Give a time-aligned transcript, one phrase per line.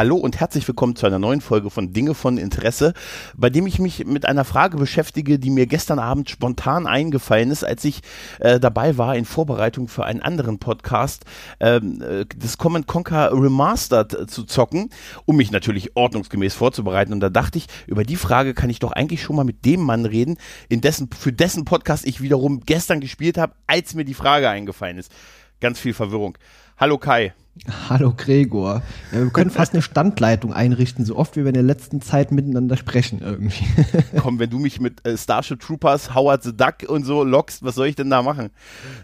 [0.00, 2.94] Hallo und herzlich willkommen zu einer neuen Folge von Dinge von Interesse,
[3.36, 7.64] bei dem ich mich mit einer Frage beschäftige, die mir gestern Abend spontan eingefallen ist,
[7.64, 8.00] als ich
[8.38, 11.26] äh, dabei war in Vorbereitung für einen anderen Podcast,
[11.60, 14.88] ähm, äh, das Command Conquer Remastered äh, zu zocken,
[15.26, 17.12] um mich natürlich ordnungsgemäß vorzubereiten.
[17.12, 19.82] Und da dachte ich, über die Frage kann ich doch eigentlich schon mal mit dem
[19.82, 20.38] Mann reden,
[20.70, 24.96] in dessen, für dessen Podcast ich wiederum gestern gespielt habe, als mir die Frage eingefallen
[24.96, 25.12] ist.
[25.60, 26.38] Ganz viel Verwirrung.
[26.78, 27.34] Hallo Kai.
[27.88, 28.82] Hallo Gregor.
[29.12, 32.30] Ja, wir können fast eine Standleitung einrichten, so oft wie wir in der letzten Zeit
[32.30, 33.64] miteinander sprechen irgendwie.
[34.20, 37.74] Komm, wenn du mich mit äh, Starship Troopers, Howard the Duck und so lockst, was
[37.74, 38.50] soll ich denn da machen?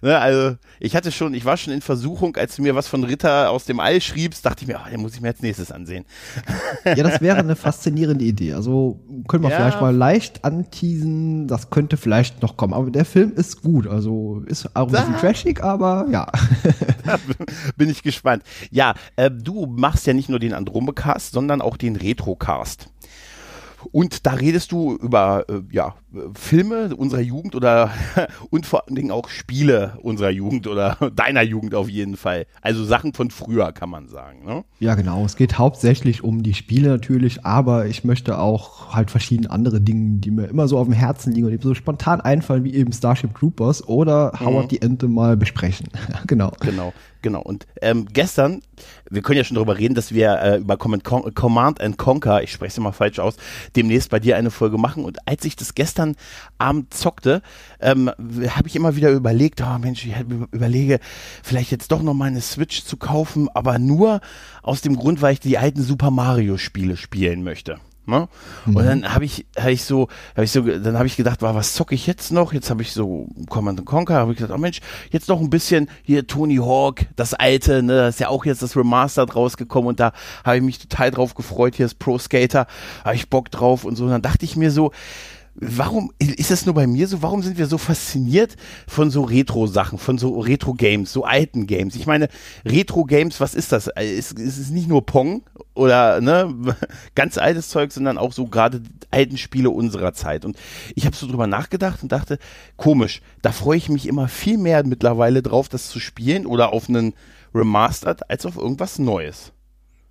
[0.00, 3.02] Ne, also ich hatte schon, ich war schon in Versuchung, als du mir was von
[3.04, 5.72] Ritter aus dem All schriebst, dachte ich mir, oh, den muss ich mir als nächstes
[5.72, 6.04] ansehen.
[6.84, 8.54] Ja, das wäre eine faszinierende Idee.
[8.54, 9.56] Also können wir ja.
[9.56, 12.74] vielleicht mal leicht anteasen, das könnte vielleicht noch kommen.
[12.74, 16.30] Aber der Film ist gut, also ist auch ein bisschen trashig, aber ja.
[17.76, 18.35] bin ich gespannt.
[18.70, 22.88] Ja, äh, du machst ja nicht nur den Andromecast, sondern auch den Retrocast.
[23.92, 25.94] Und da redest du über äh, ja,
[26.34, 27.90] Filme unserer Jugend oder
[28.50, 32.46] und vor allen Dingen auch Spiele unserer Jugend oder deiner Jugend auf jeden Fall.
[32.62, 34.44] Also Sachen von früher, kann man sagen.
[34.44, 34.64] Ne?
[34.80, 35.24] Ja, genau.
[35.24, 40.18] Es geht hauptsächlich um die Spiele natürlich, aber ich möchte auch halt verschiedene andere Dinge,
[40.18, 42.92] die mir immer so auf dem Herzen liegen und die so spontan einfallen, wie eben
[42.92, 44.68] Starship Troopers oder Howard mhm.
[44.68, 45.88] die Ente mal besprechen.
[46.26, 46.52] genau.
[46.60, 46.92] Genau.
[47.26, 47.42] Genau.
[47.42, 48.62] Und ähm, gestern,
[49.10, 52.68] wir können ja schon darüber reden, dass wir äh, über Command, and Conquer, ich spreche
[52.68, 53.34] es mal falsch aus,
[53.74, 55.04] demnächst bei dir eine Folge machen.
[55.04, 56.14] Und als ich das gestern
[56.58, 57.42] Abend zockte,
[57.80, 60.14] ähm, habe ich immer wieder überlegt, oh Mensch, ich
[60.52, 61.00] überlege,
[61.42, 64.20] vielleicht jetzt doch noch mal eine Switch zu kaufen, aber nur
[64.62, 67.80] aus dem Grund, weil ich die alten Super Mario Spiele spielen möchte.
[68.06, 68.28] Ne?
[68.64, 68.76] Mhm.
[68.76, 71.54] Und dann habe ich, hab ich so, habe ich so, dann habe ich gedacht, wow,
[71.54, 72.52] was zocke ich jetzt noch?
[72.52, 74.80] Jetzt habe ich so Command Conquer, habe ich gedacht, oh Mensch,
[75.10, 78.62] jetzt noch ein bisschen hier Tony Hawk, das alte, ne, das ist ja auch jetzt
[78.62, 80.12] das Remastered rausgekommen und da
[80.44, 81.74] habe ich mich total drauf gefreut.
[81.76, 82.66] Hier ist Pro Skater,
[83.04, 84.04] habe ich Bock drauf und so.
[84.04, 84.92] Und dann dachte ich mir so,
[85.60, 87.22] warum ist es nur bei mir so?
[87.22, 88.56] Warum sind wir so fasziniert
[88.86, 91.96] von so Retro-Sachen, von so Retro-Games, so alten Games?
[91.96, 92.28] Ich meine,
[92.64, 93.88] Retro-Games, was ist das?
[93.88, 95.42] Es ist nicht nur Pong
[95.74, 96.54] oder ne,
[97.14, 100.44] ganz altes Zeug, sondern auch so gerade alten Spiele unserer Zeit.
[100.44, 100.58] Und
[100.94, 102.38] ich habe so drüber nachgedacht und dachte,
[102.76, 106.88] komisch, da freue ich mich immer viel mehr mittlerweile drauf, das zu spielen oder auf
[106.88, 107.14] einen
[107.54, 109.52] Remastered als auf irgendwas Neues.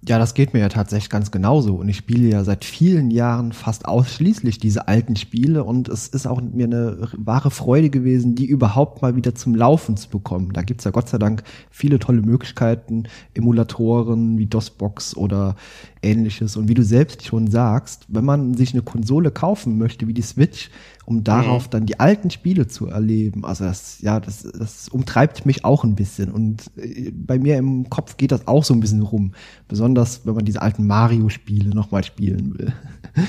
[0.07, 1.75] Ja, das geht mir ja tatsächlich ganz genauso.
[1.75, 5.63] Und ich spiele ja seit vielen Jahren fast ausschließlich diese alten Spiele.
[5.63, 9.97] Und es ist auch mir eine wahre Freude gewesen, die überhaupt mal wieder zum Laufen
[9.97, 10.53] zu bekommen.
[10.53, 15.55] Da gibt's ja Gott sei Dank viele tolle Möglichkeiten, Emulatoren wie DOSBox oder
[16.03, 16.55] ähnliches.
[16.55, 20.21] Und wie du selbst schon sagst, wenn man sich eine Konsole kaufen möchte, wie die
[20.21, 20.69] Switch,
[21.05, 21.69] um darauf mhm.
[21.71, 23.45] dann die alten Spiele zu erleben.
[23.45, 26.31] Also das, ja, das, das umtreibt mich auch ein bisschen.
[26.31, 29.33] Und äh, bei mir im Kopf geht das auch so ein bisschen rum.
[29.67, 32.73] Besonders, wenn man diese alten Mario-Spiele nochmal spielen will.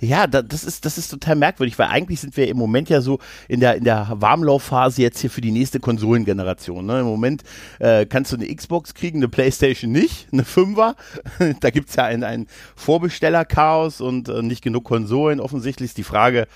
[0.00, 3.20] Ja, das ist, das ist total merkwürdig, weil eigentlich sind wir im Moment ja so
[3.48, 6.84] in der, in der Warmlaufphase jetzt hier für die nächste Konsolengeneration.
[6.84, 7.00] Ne?
[7.00, 7.42] Im Moment
[7.78, 10.96] äh, kannst du eine Xbox kriegen, eine Playstation nicht, eine Fünfer.
[11.60, 12.46] da gibt's ja ein, ein
[12.76, 15.40] Vorbestellerchaos und äh, nicht genug Konsolen.
[15.40, 16.48] Offensichtlich ist die Frage,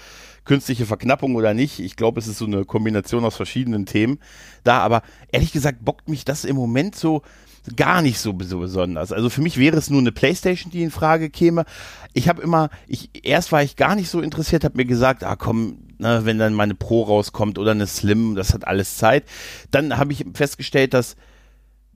[0.49, 1.79] künstliche Verknappung oder nicht.
[1.79, 4.19] Ich glaube, es ist so eine Kombination aus verschiedenen Themen
[4.65, 7.23] da, aber ehrlich gesagt bockt mich das im Moment so
[7.77, 9.13] gar nicht so, so besonders.
[9.13, 11.67] Also für mich wäre es nur eine Playstation, die in Frage käme.
[12.15, 15.37] Ich habe immer, ich erst war ich gar nicht so interessiert, habe mir gesagt, ah
[15.37, 19.25] komm, ne, wenn dann meine Pro rauskommt oder eine Slim, das hat alles Zeit.
[19.71, 21.17] Dann habe ich festgestellt, dass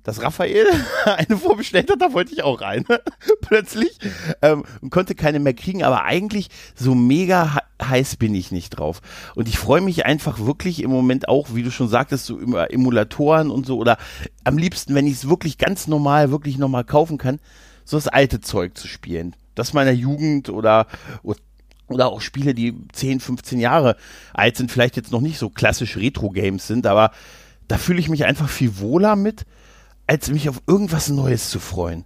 [0.03, 0.67] dass Raphael
[1.05, 2.85] eine vorbestellt hat, da wollte ich auch rein.
[3.41, 3.99] Plötzlich.
[4.41, 9.01] Ähm, und konnte keine mehr kriegen, aber eigentlich so mega heiß bin ich nicht drauf.
[9.35, 12.73] Und ich freue mich einfach wirklich im Moment auch, wie du schon sagtest, so über
[12.73, 13.99] Emulatoren und so, oder
[14.45, 17.39] am liebsten, wenn ich es wirklich ganz normal, wirklich nochmal kaufen kann,
[17.85, 19.35] so das alte Zeug zu spielen.
[19.55, 20.87] Das meiner Jugend oder,
[21.89, 23.97] oder auch Spiele, die 10, 15 Jahre
[24.33, 27.13] alt sind, vielleicht jetzt noch nicht so klassisch Retro-Games sind, aber
[27.69, 29.45] da fühle ich mich einfach viel wohler mit
[30.13, 32.05] als mich auf irgendwas Neues zu freuen.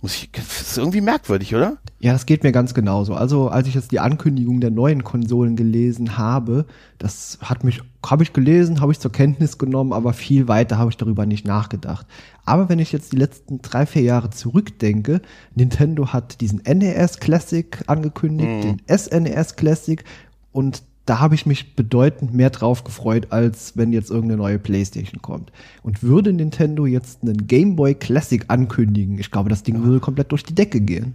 [0.00, 1.78] Muss ich, das ist irgendwie merkwürdig, oder?
[1.98, 3.14] Ja, das geht mir ganz genauso.
[3.14, 6.66] Also, als ich jetzt die Ankündigung der neuen Konsolen gelesen habe,
[6.98, 10.90] das hat mich, habe ich gelesen, habe ich zur Kenntnis genommen, aber viel weiter habe
[10.90, 12.06] ich darüber nicht nachgedacht.
[12.44, 15.20] Aber wenn ich jetzt die letzten drei, vier Jahre zurückdenke,
[15.56, 18.76] Nintendo hat diesen NES Classic angekündigt, mhm.
[18.86, 20.04] den SNES Classic
[20.52, 25.22] und da habe ich mich bedeutend mehr drauf gefreut, als wenn jetzt irgendeine neue Playstation
[25.22, 25.52] kommt.
[25.82, 30.32] Und würde Nintendo jetzt einen Game Boy Classic ankündigen, ich glaube, das Ding würde komplett
[30.32, 31.14] durch die Decke gehen.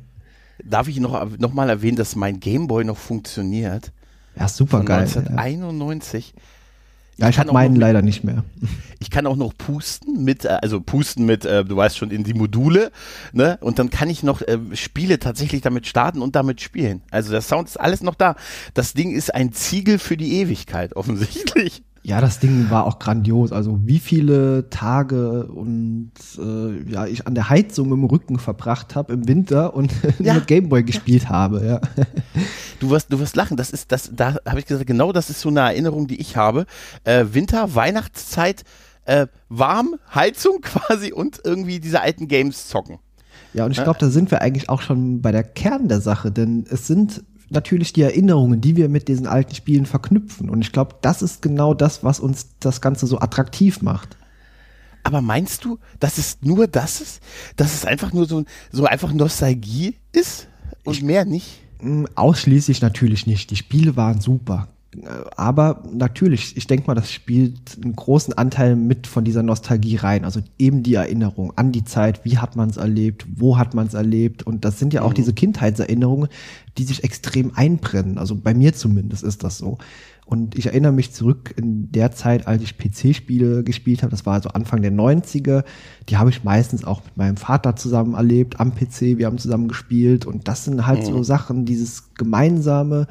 [0.64, 3.92] Darf ich noch, noch mal erwähnen, dass mein Game Boy noch funktioniert?
[4.36, 5.02] Ja, super geil.
[5.02, 6.34] 1991.
[6.36, 6.42] Ja,
[7.18, 8.44] ich kann habe meinen noch- leider nicht mehr.
[9.00, 12.24] Ich kann auch noch pusten mit, äh, also pusten mit, äh, du weißt schon, in
[12.24, 12.92] die Module,
[13.34, 13.58] ne?
[13.62, 17.02] Und dann kann ich noch äh, Spiele tatsächlich damit starten und damit spielen.
[17.12, 18.36] Also der Sound ist alles noch da.
[18.74, 21.84] Das Ding ist ein Ziegel für die Ewigkeit, offensichtlich.
[22.06, 23.54] Ja, das Ding war auch grandios.
[23.54, 29.14] Also wie viele Tage und äh, ja, ich an der Heizung im Rücken verbracht habe
[29.14, 30.34] im Winter und Ja.
[30.34, 31.66] mit Gameboy gespielt habe.
[31.66, 31.82] Ja.
[32.80, 33.56] Du wirst, du wirst lachen.
[33.56, 36.36] Das ist, das, da habe ich gesagt, genau das ist so eine Erinnerung, die ich
[36.36, 36.66] habe.
[37.06, 38.66] Äh, Winter, Weihnachtszeit,
[39.06, 43.00] äh, warm, Heizung quasi und irgendwie diese alten Games zocken.
[43.54, 46.30] Ja, und ich glaube, da sind wir eigentlich auch schon bei der Kern der Sache,
[46.32, 47.24] denn es sind
[47.54, 50.50] natürlich die Erinnerungen, die wir mit diesen alten Spielen verknüpfen.
[50.50, 54.18] Und ich glaube, das ist genau das, was uns das Ganze so attraktiv macht.
[55.04, 57.22] Aber meinst du, dass es nur das ist?
[57.56, 60.48] Dass es einfach nur so, so einfach Nostalgie ist
[60.84, 61.62] und mehr nicht?
[61.82, 63.52] Mm, Ausschließlich natürlich nicht.
[63.52, 64.70] Die Spiele waren super.
[65.36, 70.26] Aber natürlich, ich denke mal, das spielt einen großen Anteil mit von dieser Nostalgie rein.
[70.26, 73.88] Also eben die Erinnerung an die Zeit, wie hat man es erlebt, wo hat man
[73.88, 74.44] es erlebt.
[74.44, 76.30] Und das sind ja auch diese Kindheitserinnerungen,
[76.78, 78.18] die sich extrem einbrennen.
[78.18, 79.78] Also bei mir zumindest ist das so.
[80.26, 84.36] Und ich erinnere mich zurück in der Zeit, als ich PC-Spiele gespielt habe, das war
[84.36, 85.66] also Anfang der 90er,
[86.08, 89.68] die habe ich meistens auch mit meinem Vater zusammen erlebt, am PC, wir haben zusammen
[89.68, 93.08] gespielt und das sind halt so Sachen, dieses gemeinsame,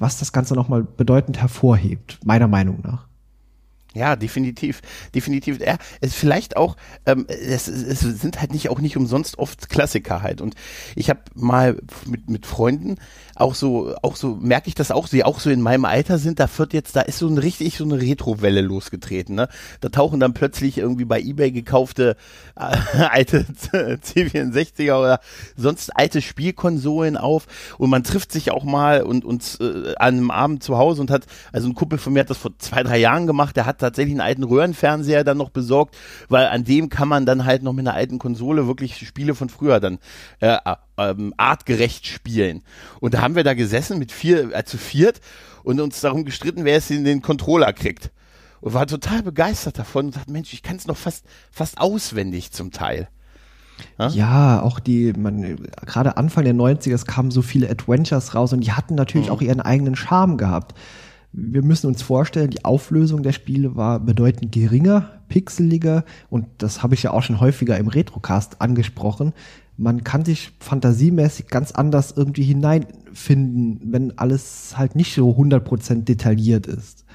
[0.00, 3.06] was das Ganze nochmal bedeutend hervorhebt, meiner Meinung nach.
[3.92, 4.82] Ja, definitiv,
[5.14, 5.58] definitiv.
[5.58, 6.76] Ja, es vielleicht auch,
[7.06, 10.40] ähm, es, es sind halt nicht auch nicht umsonst oft Klassiker halt.
[10.40, 10.54] Und
[10.94, 11.76] ich habe mal
[12.06, 12.96] mit mit Freunden
[13.40, 16.40] auch so, auch so merke ich das auch, die auch so in meinem Alter sind.
[16.40, 19.34] Da wird jetzt, da ist so ein richtig so eine Retro-Welle losgetreten.
[19.34, 19.48] Ne?
[19.80, 22.16] Da tauchen dann plötzlich irgendwie bei eBay gekaufte
[22.56, 22.76] äh,
[23.10, 25.20] alte C64er oder
[25.56, 27.46] sonst alte Spielkonsolen auf
[27.78, 31.10] und man trifft sich auch mal und und äh, an einem Abend zu Hause und
[31.10, 33.56] hat, also ein Kumpel von mir hat das vor zwei drei Jahren gemacht.
[33.56, 35.96] Der hat tatsächlich einen alten Röhrenfernseher dann noch besorgt,
[36.28, 39.48] weil an dem kann man dann halt noch mit einer alten Konsole wirklich Spiele von
[39.48, 39.98] früher dann
[40.40, 40.58] äh,
[41.00, 42.62] ähm, artgerecht spielen.
[43.00, 45.20] Und da haben wir da gesessen mit vier, äh, zu viert
[45.62, 48.10] und uns darum gestritten, wer es in den Controller kriegt.
[48.60, 52.52] Und war total begeistert davon und dachte, Mensch, ich kann es noch fast, fast auswendig
[52.52, 53.08] zum Teil.
[54.10, 55.56] Ja, auch die, man,
[55.86, 59.40] gerade Anfang der 90er, es kamen so viele Adventures raus und die hatten natürlich auch
[59.40, 60.74] ihren eigenen Charme gehabt.
[61.32, 66.94] Wir müssen uns vorstellen, die Auflösung der Spiele war bedeutend geringer, pixeliger und das habe
[66.94, 69.32] ich ja auch schon häufiger im Retrocast angesprochen.
[69.82, 76.66] Man kann sich fantasiemäßig ganz anders irgendwie hineinfinden, wenn alles halt nicht so 100% detailliert
[76.66, 77.06] ist.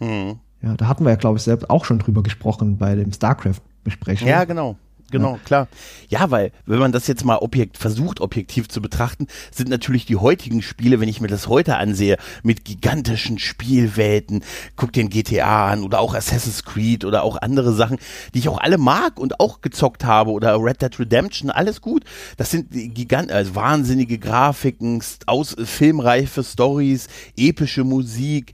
[0.00, 4.28] Ja, da hatten wir ja, glaube ich, selbst auch schon drüber gesprochen bei dem StarCraft-Besprechung.
[4.28, 4.76] Ja, genau.
[5.10, 5.68] Genau, klar.
[6.08, 10.16] Ja, weil, wenn man das jetzt mal objekt, versucht, objektiv zu betrachten, sind natürlich die
[10.16, 14.42] heutigen Spiele, wenn ich mir das heute ansehe, mit gigantischen Spielwelten,
[14.76, 17.98] guck den GTA an oder auch Assassin's Creed oder auch andere Sachen,
[18.34, 22.04] die ich auch alle mag und auch gezockt habe oder Red Dead Redemption, alles gut.
[22.36, 28.52] Das sind gigant, also wahnsinnige Grafiken, aus, filmreife Stories, epische Musik,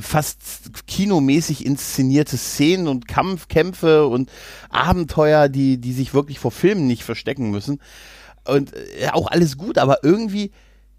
[0.00, 4.30] fast kinomäßig inszenierte Szenen und Kampfkämpfe und
[4.68, 7.80] Abenteuer, die, die sich wirklich vor Filmen nicht verstecken müssen.
[8.46, 10.52] Und äh, auch alles gut, aber irgendwie,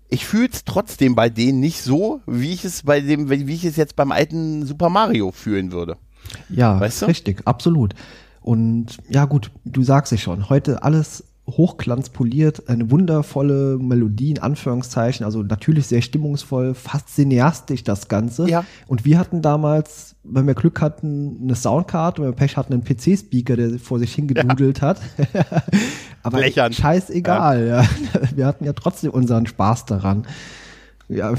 [0.10, 3.64] ich fühle es trotzdem bei denen nicht so, wie ich es bei dem, wie ich
[3.64, 5.98] es jetzt beim alten Super Mario fühlen würde.
[6.50, 7.06] Ja, Weißt du?
[7.08, 7.94] richtig, absolut.
[8.42, 15.26] Und ja gut, du sagst es schon, heute alles hochglanzpoliert, eine wundervolle Melodie in Anführungszeichen,
[15.26, 18.50] also natürlich sehr stimmungsvoll, fast cineastisch das Ganze.
[18.50, 18.66] Ja.
[18.88, 22.74] Und wir hatten damals, wenn wir Glück hatten, eine Soundcard und wenn wir Pech hatten,
[22.74, 25.00] einen PC-Speaker, der vor sich hingedudelt hat.
[26.24, 26.74] Aber Blechern.
[26.74, 27.86] scheißegal, ja.
[28.36, 30.28] Wir hatten ja trotzdem unseren Spaß daran.
[31.12, 31.34] Ja,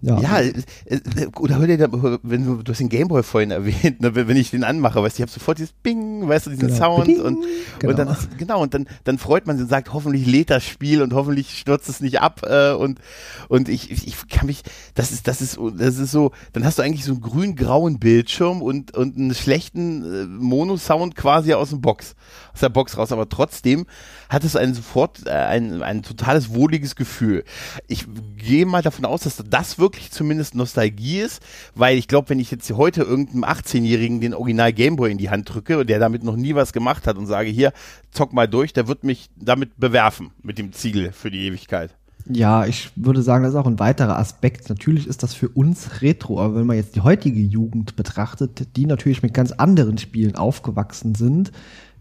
[0.00, 0.20] ja.
[0.20, 0.52] Ja, äh,
[0.86, 1.78] äh, oder hör dir,
[2.22, 5.22] wenn du, du hast den Gameboy vorhin erwähnt, ne, wenn ich den anmache, weißt du,
[5.22, 6.78] ich habe sofort dieses Bing, weißt du, diesen Genau.
[6.78, 7.44] Sound Bing, und,
[7.80, 7.90] genau.
[7.90, 10.64] und dann ist, genau und dann dann freut man sich und sagt, hoffentlich lädt das
[10.64, 13.00] Spiel und hoffentlich stürzt es nicht ab äh, und
[13.48, 14.62] und ich, ich ich kann mich,
[14.94, 18.62] das ist das ist das ist so, dann hast du eigentlich so einen grün-grauen Bildschirm
[18.62, 22.14] und und einen schlechten äh, Mono-Sound quasi aus dem Box
[22.54, 23.86] aus der Box raus, aber trotzdem
[24.28, 27.44] hat es ein sofort äh, ein ein totales wohliges Gefühl.
[27.88, 31.42] Ich gehe mal davon aus, dass das wirklich zumindest Nostalgie ist,
[31.74, 35.52] weil ich glaube, wenn ich jetzt heute irgendeinem 18-Jährigen den Original Gameboy in die Hand
[35.52, 37.72] drücke, der damit noch nie was gemacht hat und sage, hier,
[38.10, 41.94] zock mal durch, der wird mich damit bewerfen, mit dem Ziegel für die Ewigkeit.
[42.30, 44.68] Ja, ich würde sagen, das ist auch ein weiterer Aspekt.
[44.68, 48.84] Natürlich ist das für uns Retro, aber wenn man jetzt die heutige Jugend betrachtet, die
[48.84, 51.52] natürlich mit ganz anderen Spielen aufgewachsen sind,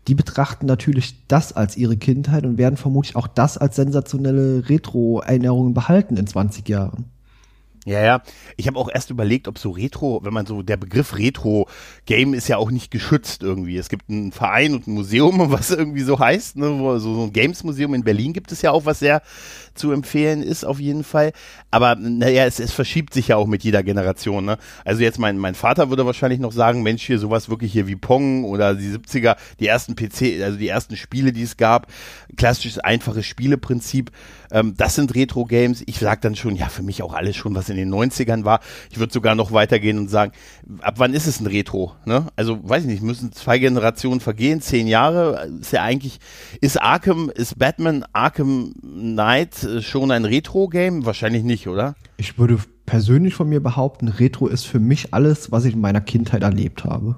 [0.07, 5.73] die betrachten natürlich das als ihre Kindheit und werden vermutlich auch das als sensationelle Retro-Erinnerungen
[5.73, 7.05] behalten in 20 Jahren.
[7.87, 8.21] Ja, ja.
[8.57, 12.49] Ich habe auch erst überlegt, ob so Retro, wenn man so, der Begriff Retro-Game ist
[12.49, 13.77] ja auch nicht geschützt irgendwie.
[13.77, 16.65] Es gibt einen Verein und ein Museum, was irgendwie so heißt, ne?
[16.65, 19.21] so, so ein Games-Museum in Berlin gibt es ja auch, was sehr
[19.73, 21.31] zu empfehlen ist auf jeden Fall.
[21.71, 24.43] Aber naja, es, es verschiebt sich ja auch mit jeder Generation.
[24.43, 24.57] Ne?
[24.83, 27.95] Also jetzt mein, mein Vater würde wahrscheinlich noch sagen, Mensch, hier sowas wirklich hier wie
[27.95, 31.87] Pong oder die 70er, die ersten PC, also die ersten Spiele, die es gab,
[32.35, 34.11] klassisches, einfaches Spieleprinzip,
[34.51, 35.83] ähm, das sind Retro-Games.
[35.85, 38.59] Ich sage dann schon, ja, für mich auch alles schon, was in den 90ern war.
[38.91, 40.33] Ich würde sogar noch weitergehen und sagen,
[40.81, 41.93] ab wann ist es ein Retro?
[42.05, 42.27] Ne?
[42.35, 46.19] Also, weiß ich nicht, müssen zwei Generationen vergehen, zehn Jahre, ist ja eigentlich,
[46.61, 51.05] ist Arkham, ist Batman Arkham Knight äh, schon ein Retro-Game?
[51.05, 51.95] Wahrscheinlich nicht, oder?
[52.17, 56.01] Ich würde persönlich von mir behaupten, Retro ist für mich alles, was ich in meiner
[56.01, 57.17] Kindheit erlebt habe.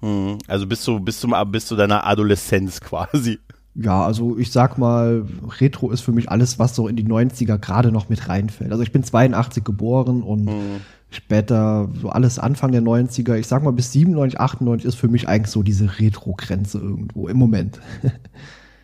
[0.00, 3.38] Hm, also bis zu, bis, zum, bis zu deiner Adoleszenz quasi.
[3.80, 5.24] Ja, also ich sag mal,
[5.60, 8.72] Retro ist für mich alles, was so in die 90er gerade noch mit reinfällt.
[8.72, 10.80] Also ich bin 82 geboren und mhm.
[11.10, 15.28] später so alles Anfang der 90er, ich sag mal bis 97, 98 ist für mich
[15.28, 17.80] eigentlich so diese Retro-Grenze irgendwo im Moment.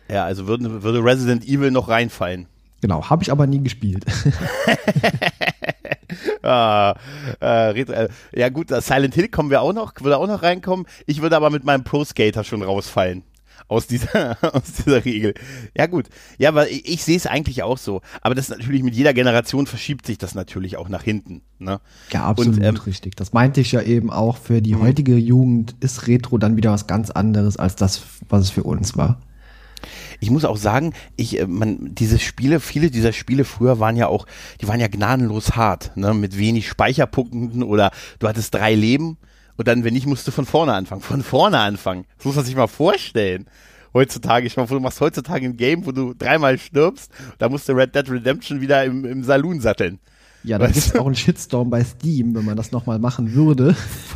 [0.07, 2.45] Ja, also würde, würde Resident Evil noch reinfallen.
[2.79, 4.05] Genau, habe ich aber nie gespielt.
[6.43, 6.93] ah,
[7.41, 10.85] äh, äh, ja gut, Silent Hill kommen wir auch noch, würde auch noch reinkommen.
[11.07, 13.23] Ich würde aber mit meinem Pro Skater schon rausfallen
[13.67, 15.33] aus dieser, aus dieser Regel.
[15.75, 16.09] Ja, gut.
[16.37, 18.01] Ja, aber ich, ich sehe es eigentlich auch so.
[18.21, 21.41] Aber das natürlich mit jeder Generation verschiebt sich das natürlich auch nach hinten.
[21.59, 21.79] Ne?
[22.11, 23.15] Ja, absolut Und, ähm, richtig.
[23.15, 24.37] Das meinte ich ja eben auch.
[24.37, 24.81] Für die mhm.
[24.81, 28.97] heutige Jugend ist Retro dann wieder was ganz anderes als das, was es für uns
[28.97, 29.21] war.
[30.19, 34.07] Ich muss auch sagen, ich, äh, man, diese Spiele, viele dieser Spiele früher waren ja
[34.07, 34.25] auch,
[34.61, 39.17] die waren ja gnadenlos hart, ne, mit wenig Speicherpunkten oder du hattest drei Leben
[39.57, 41.01] und dann, wenn nicht, musst du von vorne anfangen.
[41.01, 42.05] Von vorne anfangen.
[42.17, 43.47] Das muss man sich mal vorstellen.
[43.93, 47.73] Heutzutage, ich meine, du machst heutzutage ein Game, wo du dreimal stirbst, da musst du
[47.73, 49.99] Red Dead Redemption wieder im, im Saloon satteln.
[50.43, 53.75] Ja, da gibt es auch einen Shitstorm bei Steam, wenn man das nochmal machen würde.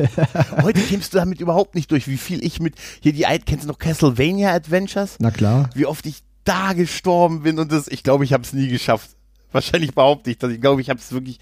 [0.61, 3.63] Heute kämst du damit überhaupt nicht durch, wie viel ich mit, hier die Alt, kennst
[3.63, 5.15] du noch Castlevania Adventures?
[5.19, 5.69] Na klar.
[5.73, 9.11] Wie oft ich da gestorben bin und das, ich glaube, ich habe es nie geschafft.
[9.51, 10.51] Wahrscheinlich behaupte ich das.
[10.51, 11.39] Ich glaube, ich habe es wirklich.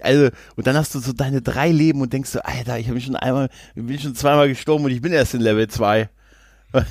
[0.00, 3.00] Also, und dann hast du so deine drei Leben und denkst so, Alter, ich habe
[3.00, 6.08] schon einmal, bin schon zweimal gestorben und ich bin erst in Level 2.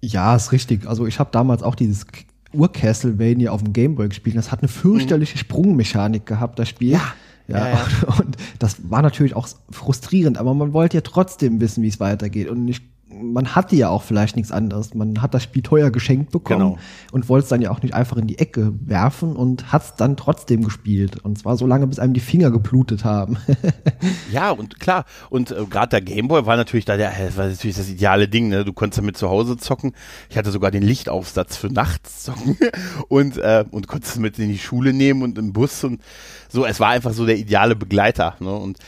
[0.00, 0.86] ja, ist richtig.
[0.86, 2.06] Also ich habe damals auch dieses
[2.52, 4.36] Ur-Castlevania auf dem Gameboy gespielt.
[4.36, 5.40] Das hat eine fürchterliche mhm.
[5.40, 6.92] Sprungmechanik gehabt, das Spiel.
[6.92, 7.14] Ja.
[7.48, 11.82] Ja, ja, Und, und das war natürlich auch frustrierend, aber man wollte ja trotzdem wissen,
[11.82, 12.48] wie es weitergeht.
[12.48, 12.80] Und ich
[13.20, 14.94] man hatte ja auch vielleicht nichts anderes.
[14.94, 16.78] Man hat das Spiel teuer geschenkt bekommen genau.
[17.12, 19.94] und wollte es dann ja auch nicht einfach in die Ecke werfen und hat es
[19.94, 21.18] dann trotzdem gespielt.
[21.24, 23.38] Und zwar so lange, bis einem die Finger geblutet haben.
[24.32, 25.04] ja, und klar.
[25.30, 28.48] Und äh, gerade der Gameboy war natürlich da der, das war natürlich das ideale Ding.
[28.48, 28.64] Ne?
[28.64, 29.92] Du konntest damit zu Hause zocken.
[30.30, 32.56] Ich hatte sogar den Lichtaufsatz für nachts zocken
[33.08, 36.00] und, äh, und konntest mit in die Schule nehmen und im Bus und
[36.48, 36.64] so.
[36.64, 38.36] Es war einfach so der ideale Begleiter.
[38.40, 38.54] Ne?
[38.54, 38.78] Und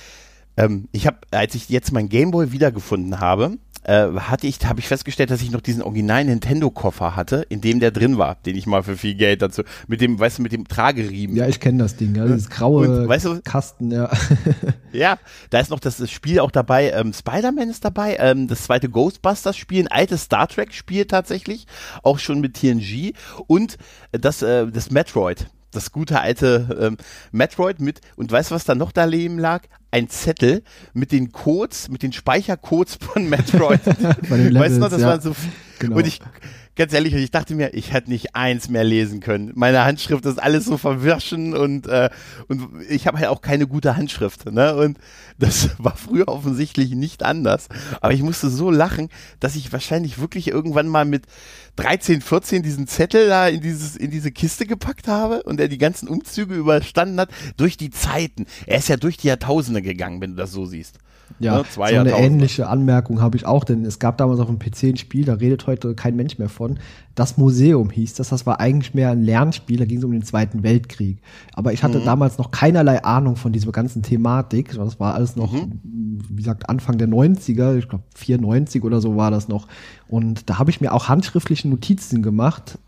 [0.58, 4.88] ähm, ich habe, als ich jetzt mein Gameboy wiedergefunden habe, äh, hatte ich, habe ich
[4.88, 8.66] festgestellt, dass ich noch diesen originalen Nintendo-Koffer hatte, in dem der drin war, den ich
[8.66, 11.36] mal für viel Geld dazu, mit dem, weißt du, mit dem Trageriemen.
[11.36, 14.10] Ja, ich kenne das Ding, ja, dieses graue Und, weißt du, Kasten, ja.
[14.92, 15.18] ja,
[15.50, 18.88] da ist noch das, das Spiel auch dabei, ähm, Spider-Man ist dabei, ähm, das zweite
[18.88, 21.66] Ghostbusters-Spiel, ein altes Star Trek-Spiel tatsächlich,
[22.02, 23.12] auch schon mit TNG
[23.46, 23.76] und
[24.12, 26.96] das, äh, das Metroid das gute alte ähm,
[27.32, 29.64] Metroid mit, und weißt du, was da noch daneben lag?
[29.90, 33.84] Ein Zettel mit den Codes, mit den Speichercodes von Metroid.
[33.86, 35.08] weißt du noch, das ja.
[35.08, 35.34] waren so,
[35.78, 35.96] genau.
[35.96, 36.20] und ich,
[36.78, 39.52] ganz ehrlich, ich dachte mir, ich hätte nicht eins mehr lesen können.
[39.56, 42.08] Meine Handschrift ist alles so verwirschen und, äh,
[42.46, 44.50] und ich habe halt auch keine gute Handschrift.
[44.50, 44.76] Ne?
[44.76, 44.96] Und
[45.38, 47.68] das war früher offensichtlich nicht anders.
[48.00, 49.08] Aber ich musste so lachen,
[49.40, 51.24] dass ich wahrscheinlich wirklich irgendwann mal mit
[51.76, 55.78] 13, 14 diesen Zettel da in, dieses, in diese Kiste gepackt habe und er die
[55.78, 58.46] ganzen Umzüge überstanden hat durch die Zeiten.
[58.66, 60.98] Er ist ja durch die Jahrtausende gegangen, wenn du das so siehst.
[61.38, 64.58] Ja, ne, so eine ähnliche Anmerkung habe ich auch, denn es gab damals auf dem
[64.58, 66.78] PC ein Spiel, da redet heute kein Mensch mehr von.
[67.14, 70.22] Das Museum hieß das, das war eigentlich mehr ein Lernspiel, da ging es um den
[70.22, 71.18] Zweiten Weltkrieg.
[71.54, 72.04] Aber ich hatte mhm.
[72.04, 74.74] damals noch keinerlei Ahnung von dieser ganzen Thematik.
[74.74, 75.80] Das war alles noch, mhm.
[76.28, 79.68] wie gesagt, Anfang der 90er, ich glaube 94 oder so war das noch.
[80.08, 82.78] Und da habe ich mir auch handschriftliche Notizen gemacht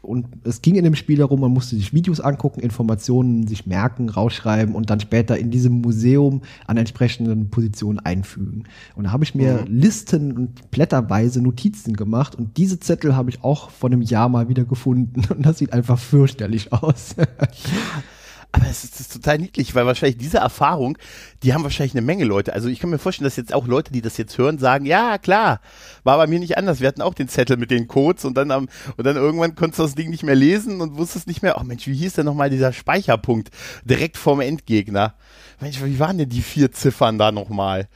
[0.00, 4.08] und es ging in dem Spiel darum, man musste sich Videos angucken, Informationen sich merken,
[4.08, 8.64] rausschreiben und dann später in diesem Museum an entsprechenden Positionen einfügen.
[8.94, 9.66] Und da habe ich mir mhm.
[9.66, 14.48] Listen und blätterweise Notizen gemacht und diese Zettel habe ich auch vor einem Jahr mal
[14.48, 17.16] wieder gefunden und das sieht einfach fürchterlich aus.
[18.50, 20.96] Aber es ist, ist, total niedlich, weil wahrscheinlich diese Erfahrung,
[21.42, 22.54] die haben wahrscheinlich eine Menge Leute.
[22.54, 25.18] Also ich kann mir vorstellen, dass jetzt auch Leute, die das jetzt hören, sagen, ja
[25.18, 25.60] klar,
[26.02, 26.80] war bei mir nicht anders.
[26.80, 29.80] Wir hatten auch den Zettel mit den Codes und dann am, und dann irgendwann konntest
[29.80, 32.24] du das Ding nicht mehr lesen und wusstest nicht mehr, oh Mensch, wie hieß denn
[32.24, 33.50] nochmal dieser Speicherpunkt
[33.84, 35.14] direkt vorm Endgegner?
[35.60, 37.86] Mensch, wie waren denn die vier Ziffern da nochmal?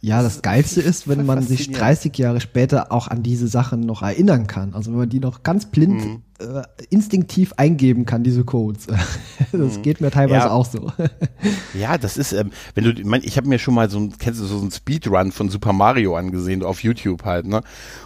[0.00, 4.02] Ja, das Geilste ist, wenn man sich 30 Jahre später auch an diese Sachen noch
[4.02, 4.72] erinnern kann.
[4.72, 8.86] Also wenn man die noch ganz blind mhm äh, instinktiv eingeben kann, diese Codes.
[9.52, 9.82] Das mhm.
[9.82, 10.50] geht mir teilweise ja.
[10.50, 10.92] auch so.
[11.74, 14.40] Ja, das ist, ähm, wenn du, mein, ich habe mir schon mal so ein, kennst
[14.40, 17.62] du so einen Speedrun von Super Mario angesehen, auf YouTube halt, ne?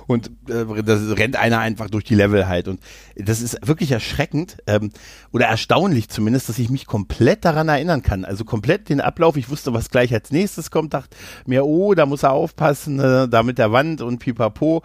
[0.07, 2.69] Und äh, da rennt einer einfach durch die Level halt.
[2.69, 2.81] Und
[3.17, 4.91] das ist wirklich erschreckend ähm,
[5.33, 8.25] oder erstaunlich zumindest, dass ich mich komplett daran erinnern kann.
[8.25, 9.37] Also komplett den Ablauf.
[9.37, 13.29] Ich wusste, was gleich als nächstes kommt, dachte mir, oh, da muss er aufpassen, äh,
[13.29, 14.83] da mit der Wand und pipapo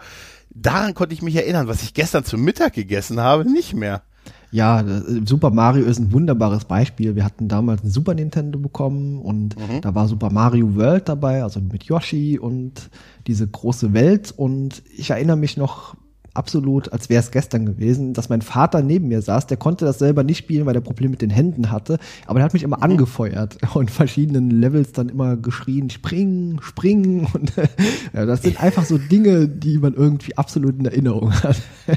[0.60, 4.02] daran konnte ich mich erinnern, was ich gestern zum Mittag gegessen habe, nicht mehr.
[4.52, 4.84] Ja,
[5.24, 7.14] Super Mario ist ein wunderbares Beispiel.
[7.14, 9.80] Wir hatten damals ein Super Nintendo bekommen und mhm.
[9.82, 12.90] da war Super Mario World dabei, also mit Yoshi und
[13.26, 14.32] diese große Welt.
[14.36, 15.96] Und ich erinnere mich noch
[16.36, 19.98] absolut, als wäre es gestern gewesen, dass mein Vater neben mir saß, der konnte das
[19.98, 22.78] selber nicht spielen, weil er Probleme mit den Händen hatte, aber er hat mich immer
[22.78, 22.82] mhm.
[22.82, 27.52] angefeuert und verschiedenen Levels dann immer geschrien, springen, springen und
[28.12, 31.56] ja, das sind einfach so Dinge, die man irgendwie absolut in Erinnerung hat.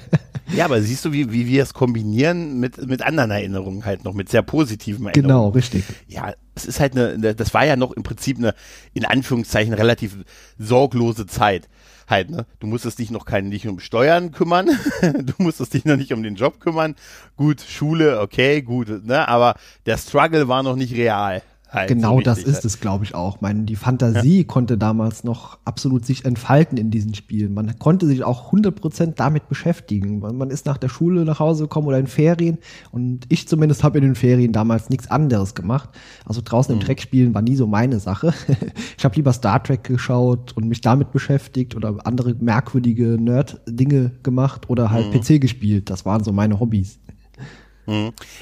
[0.55, 4.13] Ja, aber siehst du, wie, wie wir es kombinieren mit, mit anderen Erinnerungen halt noch,
[4.13, 5.27] mit sehr positiven Erinnerungen.
[5.27, 5.83] Genau, richtig.
[6.07, 8.53] Ja, es ist halt eine, das war ja noch im Prinzip eine,
[8.93, 10.17] in Anführungszeichen, relativ
[10.57, 11.69] sorglose Zeit
[12.09, 12.45] halt, ne?
[12.59, 14.67] Du musstest dich noch kein, nicht um Steuern kümmern,
[15.01, 16.95] du musstest dich noch nicht um den Job kümmern.
[17.35, 19.27] Gut, Schule, okay, gut, ne?
[19.27, 21.41] Aber der Struggle war noch nicht real.
[21.71, 22.65] Halt genau so das ist halt.
[22.65, 23.41] es, glaube ich auch.
[23.41, 24.43] Meine, die Fantasie ja.
[24.43, 27.53] konnte damals noch absolut sich entfalten in diesen Spielen.
[27.53, 30.19] Man konnte sich auch 100% damit beschäftigen.
[30.19, 32.57] Man ist nach der Schule nach Hause gekommen oder in Ferien
[32.91, 35.89] und ich zumindest habe in den Ferien damals nichts anderes gemacht.
[36.25, 36.81] Also draußen mhm.
[36.81, 38.33] im Dreck spielen war nie so meine Sache.
[38.97, 44.71] ich habe lieber Star Trek geschaut und mich damit beschäftigt oder andere merkwürdige Nerd-Dinge gemacht
[44.71, 45.19] oder halt mhm.
[45.19, 45.91] PC gespielt.
[45.91, 46.99] Das waren so meine Hobbys.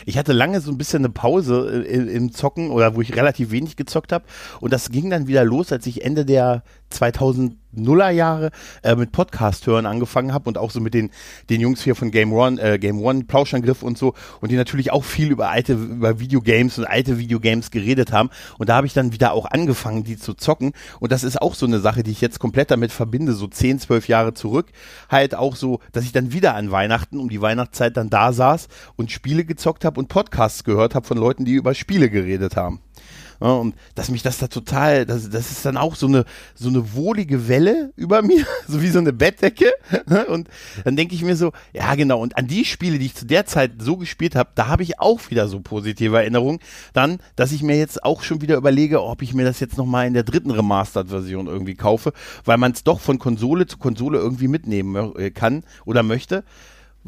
[0.06, 3.76] Ich hatte lange so ein bisschen eine Pause im Zocken oder wo ich relativ wenig
[3.76, 4.26] gezockt habe
[4.60, 8.52] und das ging dann wieder los, als ich Ende der 2000er Jahre
[8.84, 11.12] äh, mit Podcast hören angefangen habe und auch so mit den
[11.50, 14.91] den Jungs hier von Game One, äh, Game One Plauschangriff und so und die natürlich
[14.91, 18.30] auch viel über alte über Videogames und alte Videogames geredet haben.
[18.58, 20.73] Und da habe ich dann wieder auch angefangen die zu zocken.
[21.00, 23.80] Und das ist auch so eine Sache, die ich jetzt komplett damit verbinde, so 10,
[23.80, 24.67] 12 Jahre zurück,
[25.10, 28.67] halt auch so, dass ich dann wieder an Weihnachten um die Weihnachtszeit dann da saß
[28.95, 32.82] und Spiele gezockt habe und Podcasts gehört habe von Leuten, die über Spiele geredet haben.
[33.39, 36.69] Ja, und dass mich das da total, das, das ist dann auch so eine, so
[36.69, 39.71] eine wohlige Welle über mir, so wie so eine Bettdecke.
[40.08, 40.26] Ne?
[40.26, 40.50] Und
[40.84, 43.45] dann denke ich mir so, ja genau, und an die Spiele, die ich zu der
[43.45, 46.60] Zeit so gespielt habe, da habe ich auch wieder so positive Erinnerungen.
[46.93, 50.08] Dann, dass ich mir jetzt auch schon wieder überlege, ob ich mir das jetzt nochmal
[50.08, 52.13] in der dritten Remastered-Version irgendwie kaufe,
[52.45, 56.43] weil man es doch von Konsole zu Konsole irgendwie mitnehmen äh, kann oder möchte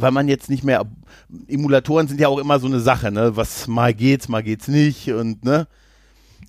[0.01, 0.85] weil man jetzt nicht mehr
[1.47, 3.35] Emulatoren sind ja auch immer so eine Sache, ne?
[3.35, 5.67] Was mal geht's, mal geht's nicht und ne?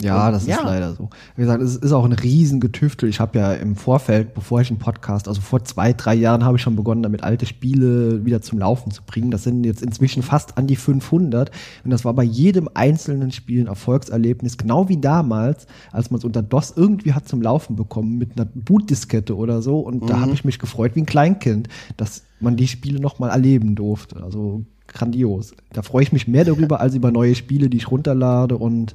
[0.02, 0.56] Ja, das ja.
[0.56, 1.10] ist leider so.
[1.36, 3.08] Wie gesagt, es ist auch ein Riesengetüftel.
[3.08, 6.56] Ich habe ja im Vorfeld, bevor ich einen Podcast, also vor zwei, drei Jahren habe
[6.56, 9.30] ich schon begonnen, damit alte Spiele wieder zum Laufen zu bringen.
[9.30, 11.50] Das sind jetzt inzwischen fast an die 500.
[11.84, 16.24] Und das war bei jedem einzelnen Spiel ein Erfolgserlebnis, genau wie damals, als man es
[16.24, 19.80] unter DOS irgendwie hat zum Laufen bekommen mit einer Bootdiskette oder so.
[19.80, 20.06] Und mhm.
[20.06, 24.22] da habe ich mich gefreut wie ein Kleinkind, dass man die Spiele nochmal erleben durfte.
[24.22, 25.54] Also grandios.
[25.72, 28.94] Da freue ich mich mehr darüber als über neue Spiele, die ich runterlade und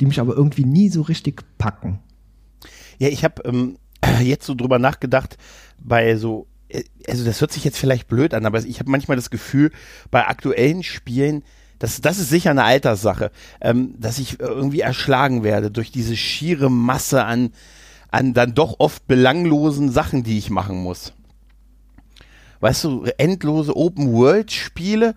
[0.00, 2.00] die mich aber irgendwie nie so richtig packen.
[2.98, 3.78] Ja, ich habe ähm,
[4.22, 5.36] jetzt so drüber nachgedacht,
[5.78, 9.16] bei so, äh, also das hört sich jetzt vielleicht blöd an, aber ich habe manchmal
[9.16, 9.70] das Gefühl,
[10.10, 11.42] bei aktuellen Spielen,
[11.78, 13.30] das, das ist sicher eine Alterssache,
[13.60, 17.50] ähm, dass ich irgendwie erschlagen werde durch diese schiere Masse an,
[18.10, 21.12] an dann doch oft belanglosen Sachen, die ich machen muss.
[22.60, 25.14] Weißt du, endlose Open-World-Spiele,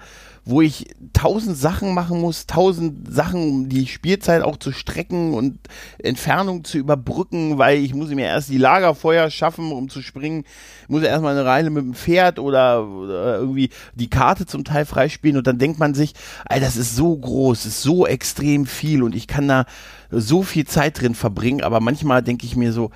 [0.47, 5.59] wo ich tausend Sachen machen muss, tausend Sachen, um die Spielzeit auch zu strecken und
[5.99, 10.45] Entfernung zu überbrücken, weil ich muss mir erst die Lagerfeuer schaffen, um zu springen,
[10.83, 14.85] ich muss erstmal eine Reile mit dem Pferd oder, oder, irgendwie die Karte zum Teil
[14.85, 15.35] freispielen.
[15.35, 16.13] Und dann denkt man sich,
[16.49, 19.65] ey, das ist so groß, ist so extrem viel und ich kann da
[20.11, 22.91] so viel Zeit drin verbringen, aber manchmal denke ich mir so,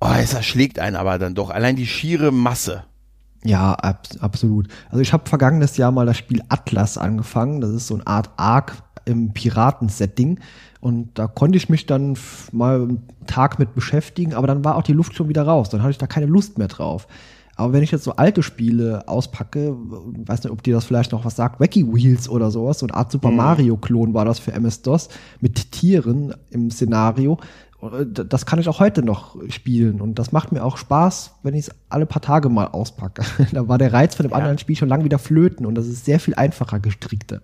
[0.00, 2.84] oh, es erschlägt einen aber dann doch, allein die schiere Masse.
[3.44, 4.68] Ja, ab, absolut.
[4.88, 7.60] Also ich habe vergangenes Jahr mal das Spiel Atlas angefangen.
[7.60, 8.72] Das ist so eine Art Arc
[9.04, 10.40] im Piraten-Setting.
[10.80, 12.16] Und da konnte ich mich dann
[12.52, 15.68] mal einen Tag mit beschäftigen, aber dann war auch die Luft schon wieder raus.
[15.68, 17.06] Dann hatte ich da keine Lust mehr drauf.
[17.56, 21.24] Aber wenn ich jetzt so alte Spiele auspacke, weiß nicht, ob dir das vielleicht noch
[21.24, 23.36] was sagt, Wacky Wheels oder sowas, so eine Art Super mhm.
[23.36, 25.08] Mario-Klon war das für MS-DOS
[25.40, 27.38] mit Tieren im Szenario.
[28.08, 31.68] Das kann ich auch heute noch spielen und das macht mir auch Spaß, wenn ich
[31.68, 33.22] es alle paar Tage mal auspacke.
[33.52, 34.38] da war der Reiz von dem ja.
[34.38, 37.42] anderen Spiel schon lange wieder flöten und das ist sehr viel einfacher gestrickter.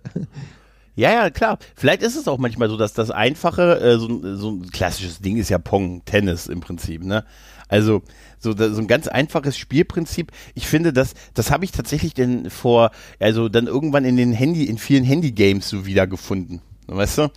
[0.95, 1.57] Ja, ja, klar.
[1.75, 5.37] Vielleicht ist es auch manchmal so, dass das Einfache, äh, so, so ein klassisches Ding
[5.37, 7.23] ist ja Pong, Tennis im Prinzip, ne?
[7.69, 8.01] Also
[8.37, 10.33] so, so ein ganz einfaches Spielprinzip.
[10.53, 14.65] Ich finde, das, das habe ich tatsächlich denn vor, also dann irgendwann in den Handy,
[14.65, 16.61] in vielen Handy-Games so wiedergefunden.
[16.97, 17.29] Weißt du?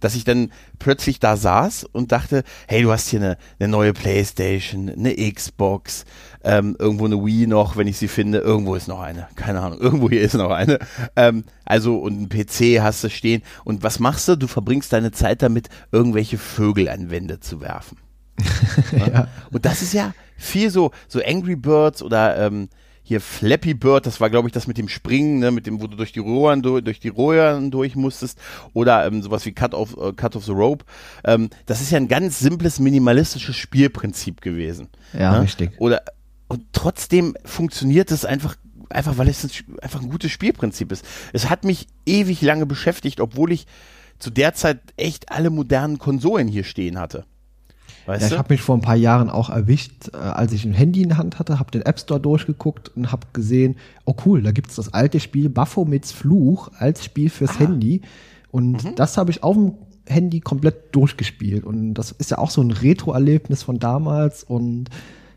[0.00, 3.92] Dass ich dann plötzlich da saß und dachte, hey, du hast hier eine, eine neue
[3.92, 6.04] Playstation, eine Xbox,
[6.44, 9.80] ähm, irgendwo eine Wii noch, wenn ich sie finde, irgendwo ist noch eine, keine Ahnung,
[9.80, 10.78] irgendwo hier ist noch eine.
[11.14, 13.42] Ähm, also und ein PC hast du stehen.
[13.64, 14.36] Und was machst du?
[14.36, 17.98] Du verbringst deine Zeit damit, irgendwelche Vögel an Wände zu werfen.
[18.92, 19.28] ja.
[19.50, 22.68] Und das ist ja viel so, so Angry Birds oder ähm,
[23.12, 25.86] hier Flappy Bird, das war glaube ich das mit dem Springen, ne, mit dem, wo
[25.86, 28.38] du durch die Rohren durch, durch die Rohren durch musstest
[28.72, 30.84] oder ähm, sowas wie Cut of äh, Cut of the Rope.
[31.24, 34.88] Ähm, das ist ja ein ganz simples minimalistisches Spielprinzip gewesen.
[35.12, 35.42] Ja, ne?
[35.42, 35.72] richtig.
[35.78, 36.02] Oder
[36.48, 38.56] und trotzdem funktioniert es einfach
[38.88, 39.50] einfach weil es ein,
[39.82, 41.04] einfach ein gutes Spielprinzip ist.
[41.34, 43.66] Es hat mich ewig lange beschäftigt, obwohl ich
[44.18, 47.26] zu der Zeit echt alle modernen Konsolen hier stehen hatte.
[48.06, 50.72] Weißt ja, ich habe mich vor ein paar Jahren auch erwischt, äh, als ich ein
[50.72, 54.42] Handy in der Hand hatte, habe den App Store durchgeguckt und habe gesehen, oh cool,
[54.42, 57.60] da gibt's das alte Spiel Baphomets Fluch als Spiel fürs ah.
[57.60, 58.02] Handy.
[58.50, 58.94] Und mhm.
[58.96, 59.74] das habe ich auf dem
[60.06, 61.64] Handy komplett durchgespielt.
[61.64, 64.42] Und das ist ja auch so ein Retro-Erlebnis von damals.
[64.42, 64.90] Und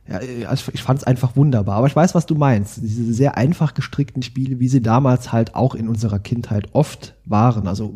[0.07, 1.77] ja, also ich fand es einfach wunderbar.
[1.77, 2.79] Aber ich weiß, was du meinst.
[2.81, 7.67] Diese sehr einfach gestrickten Spiele, wie sie damals halt auch in unserer Kindheit oft waren.
[7.67, 7.93] Also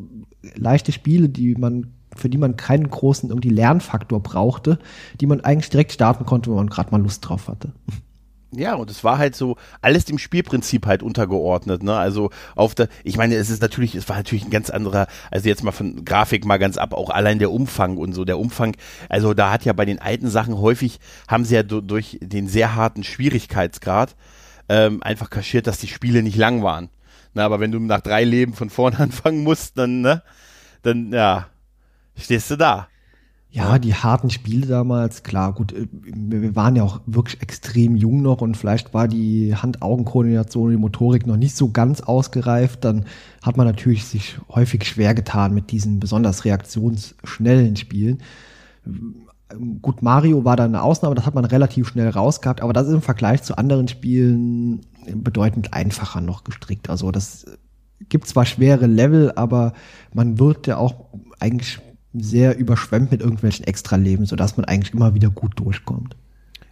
[0.55, 1.87] leichte Spiele, die man
[2.19, 4.79] für die man keinen großen irgendwie Lernfaktor brauchte,
[5.19, 7.71] die man eigentlich direkt starten konnte, wenn man gerade mal Lust drauf hatte.
[8.51, 11.95] Ja, und es war halt so alles dem Spielprinzip halt untergeordnet, ne?
[11.95, 15.47] Also auf der, ich meine, es ist natürlich, es war natürlich ein ganz anderer, also
[15.47, 18.75] jetzt mal von Grafik mal ganz ab, auch allein der Umfang und so, der Umfang,
[19.07, 22.73] also da hat ja bei den alten Sachen häufig, haben sie ja durch den sehr
[22.73, 24.15] harten Schwierigkeitsgrad
[24.67, 26.89] ähm, einfach kaschiert, dass die Spiele nicht lang waren.
[27.35, 30.23] Na, aber wenn du nach drei Leben von vorne anfangen musst, dann, ne,
[30.81, 31.47] dann, ja,
[32.19, 32.87] stehst du da.
[33.51, 38.21] Ja, die harten Spiele damals, klar, gut, äh, wir waren ja auch wirklich extrem jung
[38.21, 43.05] noch und vielleicht war die Hand-Augen-Koordination und die Motorik noch nicht so ganz ausgereift, dann
[43.41, 48.19] hat man natürlich sich häufig schwer getan mit diesen besonders reaktionsschnellen Spielen.
[49.81, 52.93] Gut, Mario war da eine Ausnahme, das hat man relativ schnell rausgehabt, aber das ist
[52.93, 54.81] im Vergleich zu anderen Spielen
[55.15, 56.87] bedeutend einfacher noch gestrickt.
[56.87, 57.45] Also das
[58.09, 59.73] gibt zwar schwere Level, aber
[60.13, 61.07] man wird ja auch
[61.39, 61.79] eigentlich
[62.13, 66.15] sehr überschwemmt mit irgendwelchen Extraleben, sodass man eigentlich immer wieder gut durchkommt.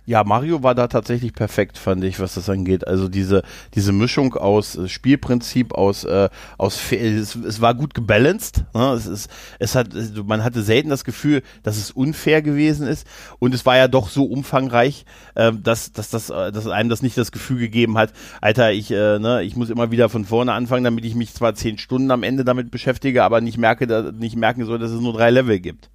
[0.07, 2.87] Ja, Mario war da tatsächlich perfekt, fand ich, was das angeht.
[2.87, 3.43] Also diese,
[3.75, 8.63] diese Mischung aus äh, Spielprinzip, aus, äh, aus es, es war gut gebalanced.
[8.73, 8.93] Ne?
[8.93, 9.89] Es ist, es hat,
[10.25, 13.05] man hatte selten das Gefühl, dass es unfair gewesen ist.
[13.39, 15.03] Und es war ja doch so umfangreich,
[15.35, 18.89] äh, dass, dass, das, äh, dass einem das nicht das Gefühl gegeben hat, Alter, ich,
[18.91, 22.11] äh, ne, ich muss immer wieder von vorne anfangen, damit ich mich zwar zehn Stunden
[22.11, 25.31] am Ende damit beschäftige, aber nicht merke, da, nicht merken soll, dass es nur drei
[25.31, 25.89] Level gibt.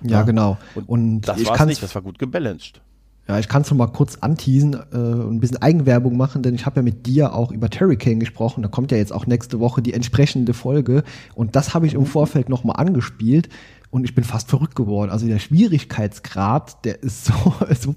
[0.00, 0.22] Ja, ja.
[0.22, 0.56] genau.
[0.74, 2.80] Und, und das war nicht, das war gut gebalanced.
[3.28, 6.64] Ja, ich kann es mal kurz anteasen äh, und ein bisschen Eigenwerbung machen, denn ich
[6.64, 8.62] habe ja mit dir auch über Terrycane gesprochen.
[8.62, 11.04] Da kommt ja jetzt auch nächste Woche die entsprechende Folge.
[11.34, 13.50] Und das habe ich im Vorfeld noch mal angespielt
[13.90, 15.10] und ich bin fast verrückt geworden.
[15.10, 17.94] Also der Schwierigkeitsgrad, der ist so, so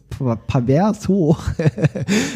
[0.48, 1.44] pervers hoch.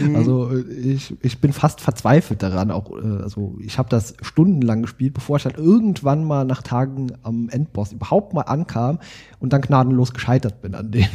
[0.01, 0.15] mhm.
[0.15, 2.69] Also ich, ich bin fast verzweifelt daran.
[2.69, 7.13] Auch, äh, also ich habe das stundenlang gespielt, bevor ich dann irgendwann mal nach Tagen
[7.23, 8.99] am Endboss überhaupt mal ankam
[9.39, 11.07] und dann gnadenlos gescheitert bin an dem.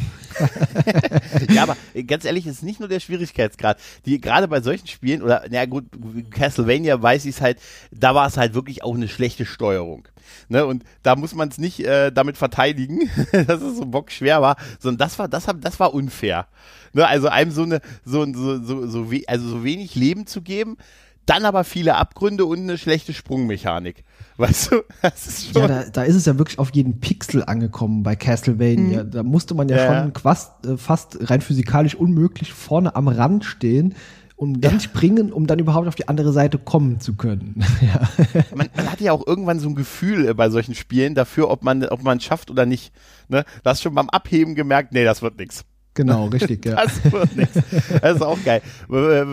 [1.53, 1.77] ja, aber
[2.07, 3.77] ganz ehrlich, es ist nicht nur der Schwierigkeitsgrad.
[4.05, 5.85] Die gerade bei solchen Spielen oder na gut,
[6.31, 7.59] Castlevania weiß ich es halt,
[7.91, 10.07] da war es halt wirklich auch eine schlechte Steuerung.
[10.49, 14.57] Ne, und da muss man es nicht äh, damit verteidigen, dass es so bockschwer war,
[14.79, 16.47] sondern das war, das, das war unfair.
[16.93, 20.41] Ne, also einem so eine, so, so, so, so, we also so wenig Leben zu
[20.41, 20.77] geben,
[21.25, 24.03] dann aber viele Abgründe und eine schlechte Sprungmechanik.
[24.37, 24.81] Weißt du?
[25.01, 28.15] Das ist schon ja, da, da ist es ja wirklich auf jeden Pixel angekommen bei
[28.15, 29.03] Castlevania.
[29.03, 29.11] Mhm.
[29.11, 33.45] Da musste man ja, ja schon Quast, äh, fast rein physikalisch unmöglich vorne am Rand
[33.45, 33.95] stehen
[34.41, 34.79] und dann ja.
[34.79, 37.63] springen, um dann überhaupt auf die andere Seite kommen zu können.
[37.81, 38.09] ja.
[38.55, 41.63] man, man, hat ja auch irgendwann so ein Gefühl äh, bei solchen Spielen dafür, ob
[41.63, 42.91] man ob man schafft oder nicht.
[43.29, 43.45] Ne?
[43.63, 45.63] Du hast schon beim Abheben gemerkt, nee, das wird nix.
[45.93, 46.83] Genau, richtig, ja.
[46.83, 47.59] Das wird nichts.
[48.01, 48.63] Das ist auch geil.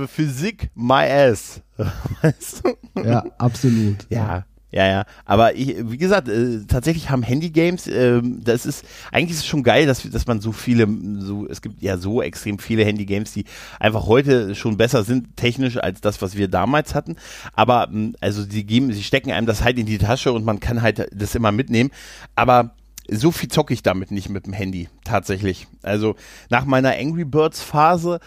[0.08, 1.62] Physik, my ass.
[2.20, 3.02] Weißt du?
[3.02, 4.06] Ja, absolut.
[4.10, 5.04] Ja, ja, ja.
[5.24, 9.62] Aber ich, wie gesagt, äh, tatsächlich haben Handy-Games, äh, das ist, eigentlich ist es schon
[9.62, 10.86] geil, dass, dass man so viele,
[11.18, 13.44] so, es gibt ja so extrem viele Handy-Games, die
[13.80, 17.16] einfach heute schon besser sind, technisch, als das, was wir damals hatten.
[17.54, 17.88] Aber,
[18.20, 21.08] also, die geben, sie stecken einem das halt in die Tasche und man kann halt
[21.14, 21.90] das immer mitnehmen.
[22.36, 22.74] Aber,
[23.10, 25.66] so viel zocke ich damit nicht mit dem Handy, tatsächlich.
[25.82, 26.14] Also
[26.50, 28.20] nach meiner Angry Birds Phase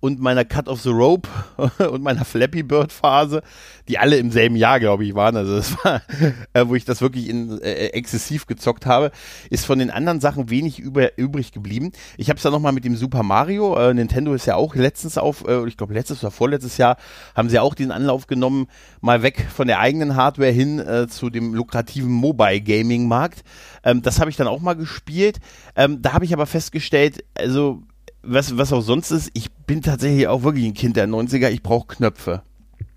[0.00, 1.28] und meiner Cut of the Rope
[1.90, 3.42] und meiner Flappy Bird Phase,
[3.88, 5.36] die alle im selben Jahr, glaube ich, waren.
[5.36, 6.02] Also das war,
[6.52, 9.10] äh, wo ich das wirklich in, äh, exzessiv gezockt habe,
[9.50, 11.92] ist von den anderen Sachen wenig über, übrig geblieben.
[12.16, 13.76] Ich habe es dann nochmal mit dem Super Mario.
[13.76, 16.96] Äh, Nintendo ist ja auch letztens auf, äh, ich glaube letztes oder vorletztes Jahr,
[17.34, 18.66] haben sie auch den Anlauf genommen,
[19.00, 23.42] mal weg von der eigenen Hardware hin äh, zu dem lukrativen Mobile Gaming Markt.
[23.82, 25.38] Ähm, das habe ich dann auch mal gespielt.
[25.74, 27.82] Ähm, da habe ich aber festgestellt, also
[28.22, 31.62] was, was auch sonst ist, ich bin tatsächlich auch wirklich ein Kind der 90er, ich
[31.62, 32.42] brauche Knöpfe.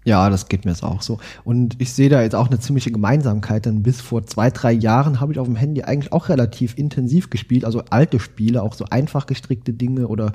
[0.03, 1.19] Ja, das geht mir jetzt auch so.
[1.43, 5.21] Und ich sehe da jetzt auch eine ziemliche Gemeinsamkeit, denn bis vor zwei, drei Jahren
[5.21, 8.85] habe ich auf dem Handy eigentlich auch relativ intensiv gespielt, also alte Spiele, auch so
[8.89, 10.33] einfach gestrickte Dinge oder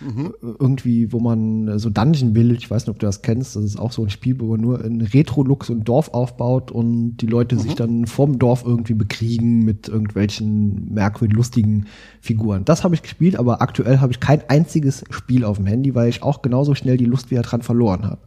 [0.00, 0.34] Mhm.
[0.42, 3.78] Irgendwie, wo man so Dungeon Village, ich weiß nicht, ob du das kennst, das ist
[3.78, 7.54] auch so ein Spiel, wo man nur in so ein Dorf aufbaut und die Leute
[7.54, 7.60] mhm.
[7.60, 11.86] sich dann vom Dorf irgendwie bekriegen mit irgendwelchen merkwürdig lustigen
[12.20, 12.64] Figuren.
[12.64, 16.08] Das habe ich gespielt, aber aktuell habe ich kein einziges Spiel auf dem Handy, weil
[16.08, 18.18] ich auch genauso schnell die Lust wieder dran verloren habe.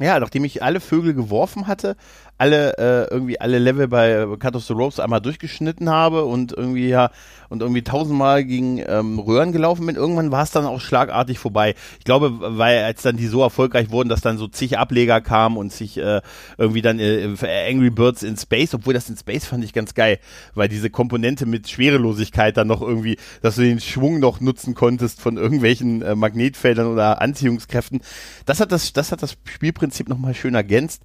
[0.00, 1.96] Ja, nachdem ich alle Vögel geworfen hatte,
[2.38, 6.88] alle äh, irgendwie alle Level bei Cut of the Ropes einmal durchgeschnitten habe und irgendwie
[6.88, 7.10] ja
[7.48, 9.96] und irgendwie tausendmal gegen ähm, Röhren gelaufen bin.
[9.96, 11.74] Irgendwann war es dann auch schlagartig vorbei.
[11.98, 15.56] Ich glaube, weil als dann die so erfolgreich wurden, dass dann so zig Ableger kamen
[15.56, 16.20] und sich äh,
[16.58, 17.28] irgendwie dann äh,
[17.70, 20.18] Angry Birds in Space, obwohl das in Space fand ich ganz geil,
[20.54, 25.20] weil diese Komponente mit Schwerelosigkeit dann noch irgendwie, dass du den Schwung noch nutzen konntest
[25.20, 28.00] von irgendwelchen äh, Magnetfeldern oder Anziehungskräften.
[28.46, 31.02] Das hat das, das hat das Spielprinzip nochmal schön ergänzt.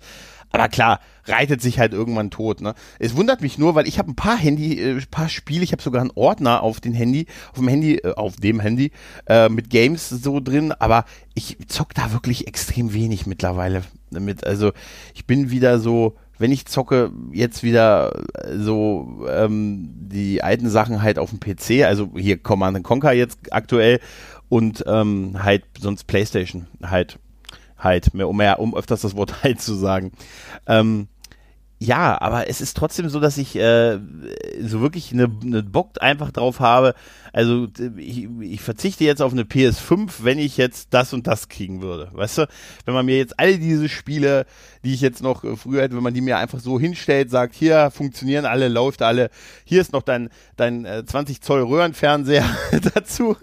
[0.52, 2.62] Aber klar, reitet sich halt irgendwann tot.
[2.62, 2.74] Ne?
[2.98, 5.82] Es wundert mich nur, weil ich habe ein paar Handy, äh, paar Spiele, ich habe
[5.82, 8.92] sogar einen Ordner auf dem Handy, auf dem Handy, äh, auf dem Handy
[9.28, 14.44] äh, mit Games so drin, aber ich zock da wirklich extrem wenig mittlerweile damit.
[14.46, 14.72] Also
[15.14, 21.02] ich bin wieder so, wenn ich zocke, jetzt wieder äh, so ähm, die alten Sachen
[21.02, 24.00] halt auf dem PC, also hier Command Conquer jetzt aktuell
[24.48, 27.20] und ähm, halt sonst PlayStation halt
[27.80, 30.12] halt, um, mehr, um öfters das Wort halt zu sagen.
[30.68, 31.08] Ähm,
[31.82, 34.00] ja, aber es ist trotzdem so, dass ich äh,
[34.62, 36.94] so wirklich eine, eine Bock einfach drauf habe.
[37.32, 41.82] Also ich, ich verzichte jetzt auf eine PS5, wenn ich jetzt das und das kriegen
[41.82, 42.10] würde.
[42.12, 42.48] Weißt du,
[42.84, 44.46] wenn man mir jetzt alle diese Spiele,
[44.84, 47.56] die ich jetzt noch äh, früher hätte, wenn man die mir einfach so hinstellt, sagt,
[47.56, 49.30] hier funktionieren alle, läuft alle,
[49.64, 52.46] hier ist noch dein, dein äh, 20 Zoll Röhrenfernseher
[52.94, 53.38] dazu.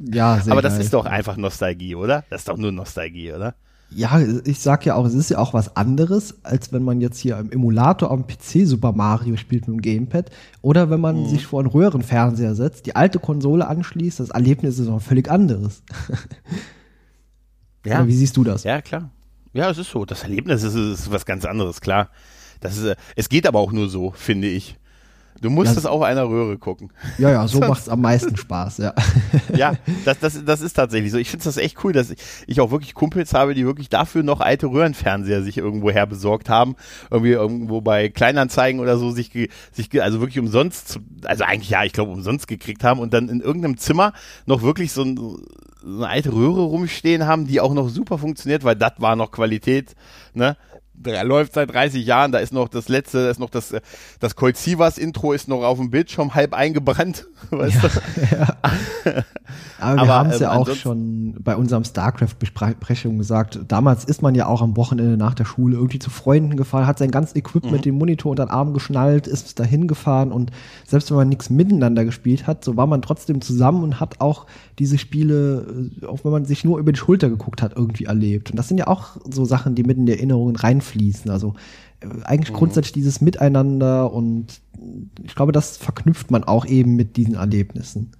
[0.00, 0.82] Ja, sehr Aber das geil.
[0.82, 2.24] ist doch einfach Nostalgie, oder?
[2.30, 3.54] Das ist doch nur Nostalgie, oder?
[3.92, 7.18] ja, ich sag ja auch, es ist ja auch was anderes, als wenn man jetzt
[7.18, 10.30] hier im Emulator am PC Super Mario spielt mit dem Gamepad
[10.62, 11.28] oder wenn man mhm.
[11.28, 15.82] sich vor einen Röhrenfernseher setzt, die alte Konsole anschließt, das Erlebnis ist auch völlig anderes.
[17.84, 17.96] ja.
[17.96, 18.62] Oder wie siehst du das?
[18.62, 19.10] Ja, klar.
[19.52, 20.04] Ja, es ist so.
[20.04, 22.10] Das Erlebnis ist, ist was ganz anderes, klar.
[22.60, 24.76] Das ist, es geht aber auch nur so, finde ich.
[25.40, 26.90] Du musst es auf einer Röhre gucken.
[27.18, 28.94] Ja, ja, so macht es am meisten Spaß, ja.
[29.56, 29.74] ja,
[30.04, 31.18] das, das, das ist tatsächlich so.
[31.18, 34.22] Ich finde das echt cool, dass ich, ich auch wirklich Kumpels habe, die wirklich dafür
[34.22, 36.76] noch alte Röhrenfernseher sich irgendwo her besorgt haben.
[37.10, 39.30] Irgendwie irgendwo bei Kleinanzeigen oder so sich,
[39.72, 43.40] sich also wirklich umsonst, also eigentlich ja, ich glaube umsonst gekriegt haben und dann in
[43.40, 44.12] irgendeinem Zimmer
[44.44, 45.38] noch wirklich so, ein, so
[45.84, 49.94] eine alte Röhre rumstehen haben, die auch noch super funktioniert, weil das war noch Qualität,
[50.34, 50.56] ne?
[51.22, 53.74] Läuft seit 30 Jahren, da ist noch das letzte, da ist noch das,
[54.18, 54.56] das Colt
[54.98, 59.14] Intro ist noch auf dem Bildschirm halb eingebrannt, weißt ja, du?
[59.14, 59.24] Ja.
[59.78, 64.34] Aber wir haben es ähm, ja auch schon bei unserem StarCraft-Besprechung gesagt, damals ist man
[64.34, 67.78] ja auch am Wochenende nach der Schule irgendwie zu Freunden gefahren, hat sein ganzes Equipment,
[67.78, 67.82] mhm.
[67.82, 70.50] den Monitor unter den Arm geschnallt, ist dahin gefahren und
[70.86, 74.46] selbst wenn man nichts miteinander gespielt hat, so war man trotzdem zusammen und hat auch
[74.78, 78.50] diese Spiele, äh, auch wenn man sich nur über die Schulter geguckt hat, irgendwie erlebt.
[78.50, 81.30] Und das sind ja auch so Sachen, die mit in die Erinnerungen reinfallen fließen.
[81.30, 81.54] Also
[82.00, 82.56] äh, eigentlich mhm.
[82.56, 84.60] grundsätzlich dieses Miteinander und
[85.22, 88.12] ich glaube, das verknüpft man auch eben mit diesen Erlebnissen.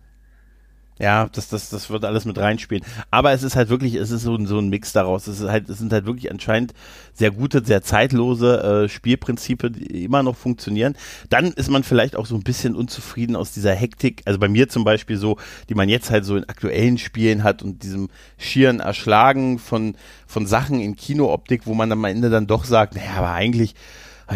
[1.01, 2.85] Ja, das, das, das wird alles mit reinspielen.
[3.11, 5.27] Aber es ist halt wirklich, es ist so, so ein Mix daraus.
[5.29, 6.75] Es, ist halt, es sind halt wirklich anscheinend
[7.15, 10.95] sehr gute, sehr zeitlose äh, Spielprinzipe, die immer noch funktionieren.
[11.31, 14.21] Dann ist man vielleicht auch so ein bisschen unzufrieden aus dieser Hektik.
[14.27, 15.39] Also bei mir zum Beispiel so,
[15.71, 19.95] die man jetzt halt so in aktuellen Spielen hat und diesem schieren Erschlagen von,
[20.27, 23.75] von Sachen in Kinooptik, wo man am Ende dann doch sagt, naja, aber eigentlich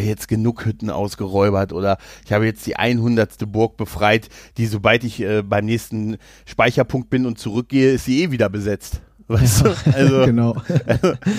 [0.00, 3.50] jetzt genug Hütten ausgeräubert oder ich habe jetzt die 100.
[3.50, 8.30] Burg befreit, die sobald ich äh, beim nächsten Speicherpunkt bin und zurückgehe, ist sie eh
[8.30, 9.00] wieder besetzt.
[9.28, 9.90] Weißt ja, du?
[9.96, 10.54] Also, genau.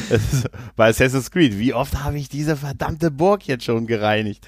[0.09, 4.47] Also, bei Assassin's Creed, wie oft habe ich diese verdammte Burg jetzt schon gereinigt?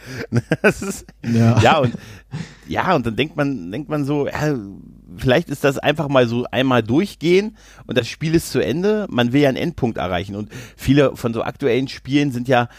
[0.63, 1.59] Ist, ja.
[1.61, 1.93] ja, und
[2.67, 4.57] ja, und dann denkt man, denkt man so, ja,
[5.17, 9.07] vielleicht ist das einfach mal so einmal durchgehen und das Spiel ist zu Ende.
[9.09, 10.35] Man will ja einen Endpunkt erreichen.
[10.35, 12.69] Und viele von so aktuellen Spielen sind ja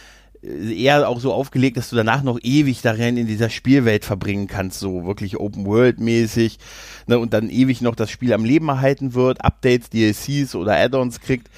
[0.42, 4.80] eher auch so aufgelegt, dass du danach noch ewig darin in dieser Spielwelt verbringen kannst,
[4.80, 6.58] so wirklich Open World mäßig,
[7.06, 11.20] ne, und dann ewig noch das Spiel am Leben erhalten wird, Updates, DLCs oder Add-ons
[11.20, 11.48] kriegt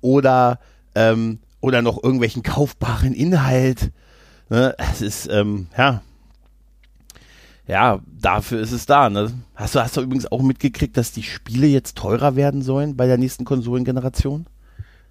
[0.00, 0.58] oder
[0.94, 3.92] ähm, oder noch irgendwelchen kaufbaren Inhalt.
[4.48, 6.02] Ne, es ist ähm, ja
[7.68, 9.10] ja, dafür ist es da.
[9.10, 9.32] Ne?
[9.54, 13.06] Hast du hast du übrigens auch mitgekriegt, dass die Spiele jetzt teurer werden sollen bei
[13.06, 14.46] der nächsten Konsolengeneration?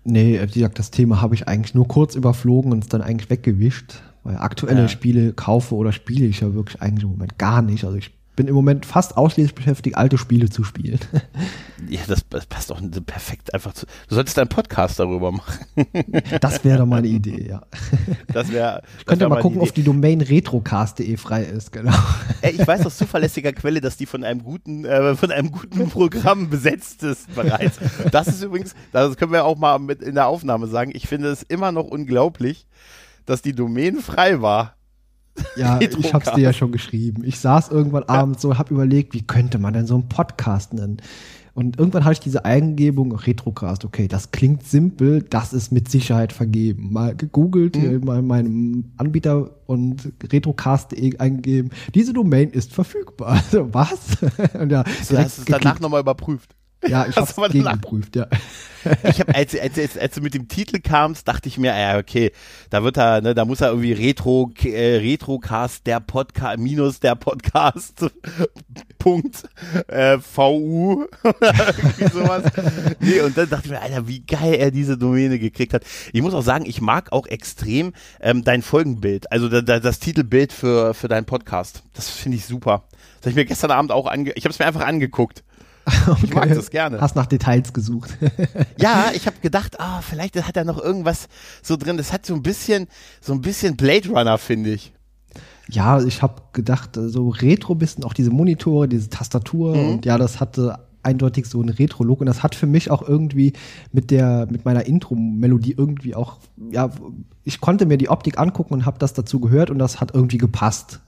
[0.06, 3.30] Nee, wie gesagt, das Thema habe ich eigentlich nur kurz überflogen und es dann eigentlich
[3.30, 4.02] weggewischt.
[4.24, 4.88] Weil aktuelle ja.
[4.88, 7.84] Spiele kaufe oder spiele ich ja wirklich eigentlich im Moment gar nicht.
[7.84, 11.00] Also ich bin im Moment fast ausschließlich beschäftigt, alte Spiele zu spielen.
[11.90, 13.86] Ja, das, das passt doch perfekt einfach zu.
[14.08, 15.66] Du solltest einen Podcast darüber machen.
[16.42, 17.62] Das wäre doch mal eine Idee, ja.
[18.34, 18.82] Das wäre.
[18.98, 21.94] Ich könnte mal gucken, ob die Domain retrocast.de frei ist, genau.
[22.42, 26.50] Ich weiß aus zuverlässiger Quelle, dass die von einem guten, äh, von einem guten Programm
[26.50, 27.78] besetzt ist bereits.
[28.10, 30.92] Das ist übrigens, das können wir auch mal mit in der Aufnahme sagen.
[30.96, 32.68] Ich finde es immer noch unglaublich,
[33.26, 34.75] dass die Domain frei war.
[35.58, 37.24] Ja, ich hab's dir ja schon geschrieben.
[37.26, 41.02] Ich saß irgendwann abends so, hab überlegt, wie könnte man denn so einen Podcast nennen?
[41.56, 46.34] Und irgendwann hatte ich diese Eingebung, Retrocast, okay, das klingt simpel, das ist mit Sicherheit
[46.34, 46.92] vergeben.
[46.92, 48.04] Mal gegoogelt, mhm.
[48.04, 51.72] mal meinem Anbieter und retrocast.de eingegeben.
[51.94, 53.42] Diese Domain ist verfügbar.
[53.46, 54.18] Also, was?
[54.60, 56.55] und ja, du hast es danach nochmal überprüft.
[56.88, 58.28] Ja, ich habe gegengeprüft, ja.
[59.10, 61.98] Ich habe, als, als, als, als du mit dem Titel kamst, dachte ich mir, ja,
[61.98, 62.32] okay,
[62.70, 67.16] da wird er, ne, da muss er irgendwie Retro, äh, Retrocast der Podcast, minus der
[67.16, 68.06] Podcast,
[69.00, 69.44] Punkt,
[69.88, 72.44] äh, VU, irgendwie sowas.
[73.00, 75.84] Nee, und dann dachte ich mir, Alter, wie geil er diese Domäne gekriegt hat.
[76.14, 80.00] Ich muss auch sagen, ich mag auch extrem ähm, dein Folgenbild, also da, da, das
[80.00, 81.84] Titelbild für, für deinen Podcast.
[81.94, 82.84] Das finde ich super.
[83.18, 85.44] Das habe ich mir gestern Abend auch ange, ich habe es mir einfach angeguckt.
[86.08, 86.20] Okay.
[86.24, 87.02] Ich mag das gerne.
[87.02, 88.16] Hast nach Details gesucht.
[88.78, 91.28] ja, ich habe gedacht, ah, oh, vielleicht hat er noch irgendwas
[91.62, 91.98] so drin.
[91.98, 92.88] Das hat so ein bisschen,
[93.22, 94.94] so ein bisschen Blade Runner, finde ich.
[95.70, 99.90] Ja, ich habe gedacht, so retro bisschen auch diese Monitore, diese Tastatur mhm.
[99.90, 103.54] und ja, das hatte eindeutig so einen Retro-Look und das hat für mich auch irgendwie
[103.92, 106.38] mit der mit meiner Intro-Melodie irgendwie auch
[106.72, 106.90] ja
[107.44, 110.38] ich konnte mir die Optik angucken und habe das dazu gehört und das hat irgendwie
[110.38, 111.00] gepasst.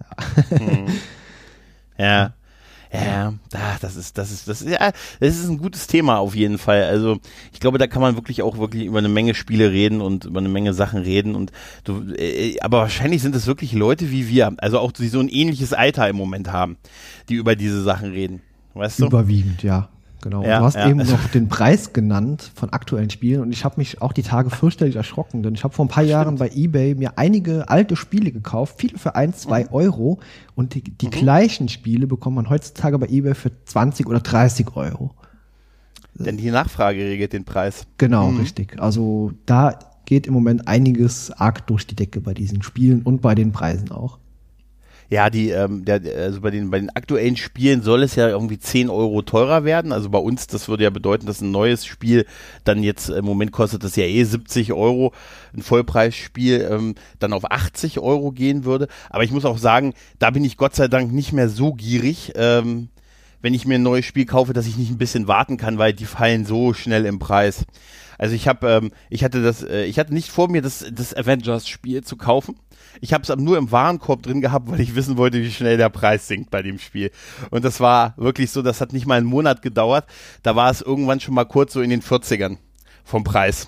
[0.52, 0.88] Mhm.
[2.00, 2.34] Ja,
[3.04, 6.58] ja, das ist, das ist, das ist, ja, das ist ein gutes Thema auf jeden
[6.58, 6.84] Fall.
[6.84, 7.20] Also
[7.54, 10.40] ich glaube, da kann man wirklich auch wirklich über eine Menge Spiele reden und über
[10.40, 11.52] eine Menge Sachen reden und
[11.84, 15.30] du, äh, aber wahrscheinlich sind es wirklich Leute wie wir, also auch die so ein
[15.30, 16.78] ähnliches Alter im Moment haben,
[17.30, 18.42] die über diese Sachen reden.
[18.74, 19.08] Weißt du?
[19.08, 19.90] Überwiegend, ja.
[20.22, 20.44] Genau.
[20.44, 20.90] Ja, du hast ja.
[20.90, 24.50] eben noch den Preis genannt von aktuellen Spielen und ich habe mich auch die Tage
[24.50, 26.12] fürchterlich erschrocken, denn ich habe vor ein paar Stimmt.
[26.12, 29.70] Jahren bei eBay mir einige alte Spiele gekauft, viele für ein, zwei mhm.
[29.72, 30.20] Euro
[30.56, 31.12] und die, die mhm.
[31.12, 35.12] gleichen Spiele bekommt man heutzutage bei eBay für 20 oder 30 Euro.
[36.16, 37.86] Denn die Nachfrage regelt den Preis.
[37.98, 38.40] Genau, mhm.
[38.40, 38.82] richtig.
[38.82, 43.36] Also da geht im Moment einiges arg durch die Decke bei diesen Spielen und bei
[43.36, 44.18] den Preisen auch.
[45.10, 48.60] Ja, die, ähm, der, also bei den, bei den aktuellen Spielen soll es ja irgendwie
[48.60, 49.93] 10 Euro teurer werden.
[49.93, 52.26] Also bei uns, das würde ja bedeuten, dass ein neues Spiel
[52.65, 55.13] dann jetzt, im Moment kostet das ja eh 70 Euro,
[55.56, 58.89] ein Vollpreisspiel ähm, dann auf 80 Euro gehen würde.
[59.10, 62.34] Aber ich muss auch sagen, da bin ich Gott sei Dank nicht mehr so gierig.
[62.36, 62.89] Ähm,
[63.41, 65.93] wenn ich mir ein neues Spiel kaufe, dass ich nicht ein bisschen warten kann, weil
[65.93, 67.65] die fallen so schnell im Preis.
[68.17, 71.15] Also ich habe, ähm, ich hatte das, äh, ich hatte nicht vor mir, das, das
[71.15, 72.56] Avengers-Spiel zu kaufen.
[73.02, 75.90] Ich habe es nur im Warenkorb drin gehabt, weil ich wissen wollte, wie schnell der
[75.90, 77.12] Preis sinkt bei dem Spiel.
[77.50, 80.06] Und das war wirklich so, das hat nicht mal einen Monat gedauert.
[80.44, 82.58] Da war es irgendwann schon mal kurz so in den 40ern
[83.04, 83.68] vom Preis.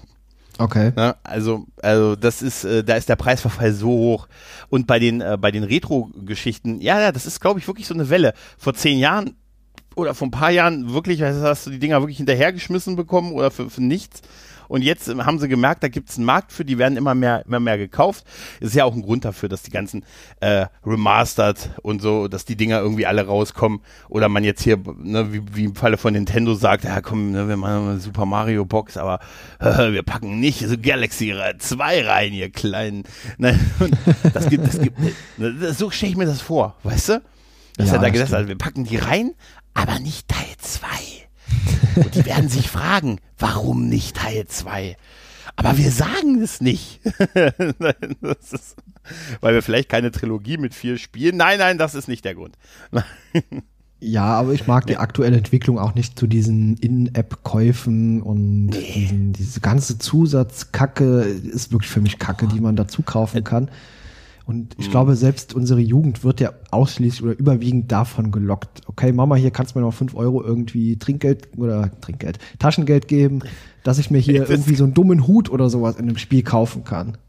[0.60, 0.92] Okay.
[0.96, 1.16] Ne?
[1.24, 4.28] Also, also das ist, äh, da ist der Preisverfall so hoch.
[4.70, 7.94] Und bei den, äh, bei den Retro-Geschichten, ja, ja, das ist, glaube ich, wirklich so
[7.94, 8.34] eine Welle.
[8.58, 9.36] Vor zehn Jahren
[9.96, 13.70] oder vor ein paar Jahren wirklich, hast du die Dinger wirklich hinterhergeschmissen bekommen oder für,
[13.70, 14.22] für nichts.
[14.70, 17.44] Und jetzt haben sie gemerkt, da gibt es einen Markt für, die werden immer mehr,
[17.46, 18.24] immer mehr gekauft.
[18.60, 20.06] Ist ja auch ein Grund dafür, dass die ganzen
[20.40, 23.82] äh, Remastered und so, dass die Dinger irgendwie alle rauskommen.
[24.08, 27.50] Oder man jetzt hier, ne, wie, wie im Falle von Nintendo sagt, ja komm, ne,
[27.50, 29.20] wir machen eine Super Mario Box, aber
[29.60, 33.04] äh, wir packen nicht so Galaxy 2 rein, ihr kleinen.
[33.40, 33.60] Ne,
[34.34, 35.00] das gibt, das gibt,
[35.38, 37.22] ne, so stelle ich mir das vor, weißt du?
[37.78, 39.32] Dass ja, er da gesagt hat, wir packen die rein,
[39.74, 40.88] aber nicht Teil 2.
[41.96, 44.96] Und die werden sich fragen, warum nicht Teil 2?
[45.56, 47.02] Aber wir sagen es nicht.
[48.52, 48.76] ist,
[49.42, 51.38] weil wir vielleicht keine Trilogie mit vier spielen.
[51.38, 52.58] Nein, nein, das ist nicht der Grund.
[54.02, 58.94] Ja, aber ich mag die aktuelle Entwicklung auch nicht zu diesen In-App-Käufen und nee.
[58.96, 63.70] diesen, diese ganze Zusatzkacke ist wirklich für mich Kacke, die man dazu kaufen kann.
[64.50, 64.92] Und ich mhm.
[64.92, 68.82] glaube, selbst unsere Jugend wird ja ausschließlich oder überwiegend davon gelockt.
[68.88, 73.42] Okay, Mama, hier kannst du mir noch fünf Euro irgendwie Trinkgeld oder Trinkgeld, Taschengeld geben,
[73.84, 76.84] dass ich mir hier irgendwie so einen dummen Hut oder sowas in einem Spiel kaufen
[76.84, 77.20] kann.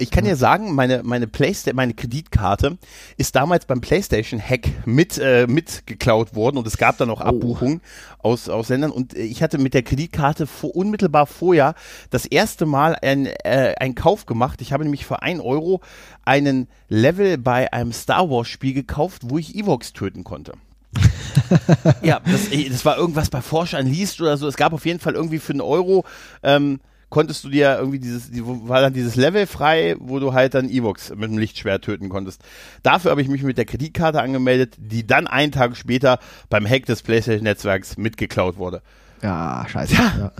[0.00, 2.78] Ich kann ja sagen, meine, meine Playstation, meine Kreditkarte
[3.18, 7.24] ist damals beim PlayStation-Hack mit, äh, mitgeklaut worden und es gab dann auch oh.
[7.24, 7.82] Abbuchungen
[8.18, 11.74] aus, aus Ländern und ich hatte mit der Kreditkarte vor, unmittelbar vorher
[12.08, 14.62] das erste Mal ein, äh, einen Kauf gemacht.
[14.62, 15.82] Ich habe nämlich für ein Euro
[16.24, 20.54] einen Level bei einem Star Wars Spiel gekauft, wo ich Evox töten konnte.
[22.02, 24.48] ja, das, das, war irgendwas bei Forschern liest oder so.
[24.48, 26.04] Es gab auf jeden Fall irgendwie für einen Euro
[26.42, 26.80] ähm,
[27.10, 30.70] konntest du dir irgendwie dieses, die, war dann dieses Level frei, wo du halt dann
[30.70, 32.42] Evox mit dem Lichtschwert töten konntest.
[32.82, 36.86] Dafür habe ich mich mit der Kreditkarte angemeldet, die dann einen Tag später beim Hack
[36.86, 38.82] des PlayStation-Netzwerks mitgeklaut wurde.
[39.22, 39.94] Ja, scheiße.
[39.94, 40.32] Ja.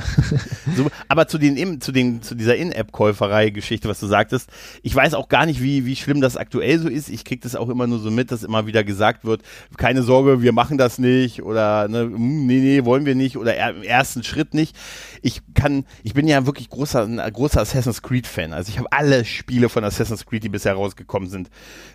[0.74, 4.48] so, aber zu den, zu den, zu dieser In-App-Käuferei-Geschichte, was du sagtest,
[4.82, 7.10] ich weiß auch gar nicht, wie, wie schlimm das aktuell so ist.
[7.10, 9.42] Ich krieg das auch immer nur so mit, dass immer wieder gesagt wird,
[9.76, 13.70] keine Sorge, wir machen das nicht oder ne, hm, nee, nee, wollen wir nicht oder
[13.70, 14.74] im ersten Schritt nicht.
[15.20, 18.54] Ich kann, ich bin ja wirklich großer, ein großer Assassin's Creed-Fan.
[18.54, 21.50] Also ich habe alle Spiele von Assassin's Creed, die bisher rausgekommen sind,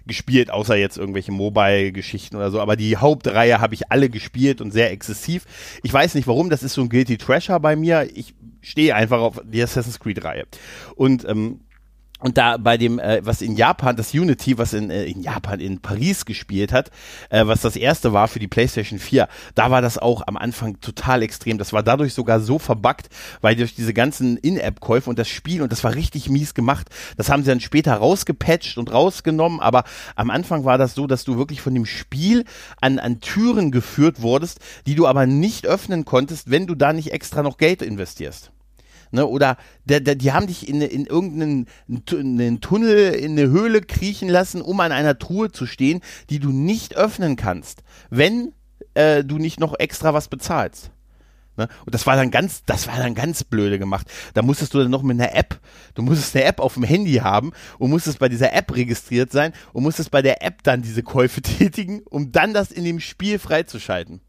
[0.06, 2.62] gespielt, außer jetzt irgendwelche Mobile-Geschichten oder so.
[2.62, 5.46] Aber die Hauptreihe habe ich alle gespielt und sehr exzessiv.
[5.82, 8.08] Ich weiß nicht warum, das ist so ein Guilty Treasure bei mir.
[8.14, 10.46] Ich stehe einfach auf die Assassin's Creed-Reihe.
[10.96, 11.62] Und ähm,
[12.22, 15.60] und da bei dem, äh, was in Japan, das Unity, was in, äh, in Japan,
[15.60, 16.90] in Paris gespielt hat,
[17.30, 20.80] äh, was das erste war für die PlayStation 4, da war das auch am Anfang
[20.80, 21.58] total extrem.
[21.58, 23.10] Das war dadurch sogar so verbuggt,
[23.42, 26.88] weil durch diese ganzen In-App-Käufe und das Spiel, und das war richtig mies gemacht,
[27.18, 29.84] das haben sie dann später rausgepatcht und rausgenommen, aber
[30.16, 32.46] am Anfang war das so, dass du wirklich von dem Spiel
[32.80, 37.12] an, an Türen geführt wurdest, die du aber nicht öffnen konntest, wenn du da nicht
[37.12, 38.52] extra noch Geld investierst.
[39.16, 39.26] Ne?
[39.26, 44.30] Oder der, der, die haben dich in, in irgendeinen in Tunnel, in eine Höhle kriechen
[44.30, 48.52] lassen, um an einer Truhe zu stehen, die du nicht öffnen kannst, wenn
[48.94, 50.92] äh, du nicht noch extra was bezahlst.
[51.58, 51.70] Ne?
[51.86, 54.08] Und das war dann ganz, das war dann ganz blöde gemacht.
[54.34, 55.60] Da musstest du dann noch mit einer App,
[55.94, 59.54] du musstest eine App auf dem Handy haben und musstest bei dieser App registriert sein
[59.74, 63.40] und musstest bei der App dann diese Käufe tätigen, um dann das in dem Spiel
[63.40, 64.22] freizuschalten.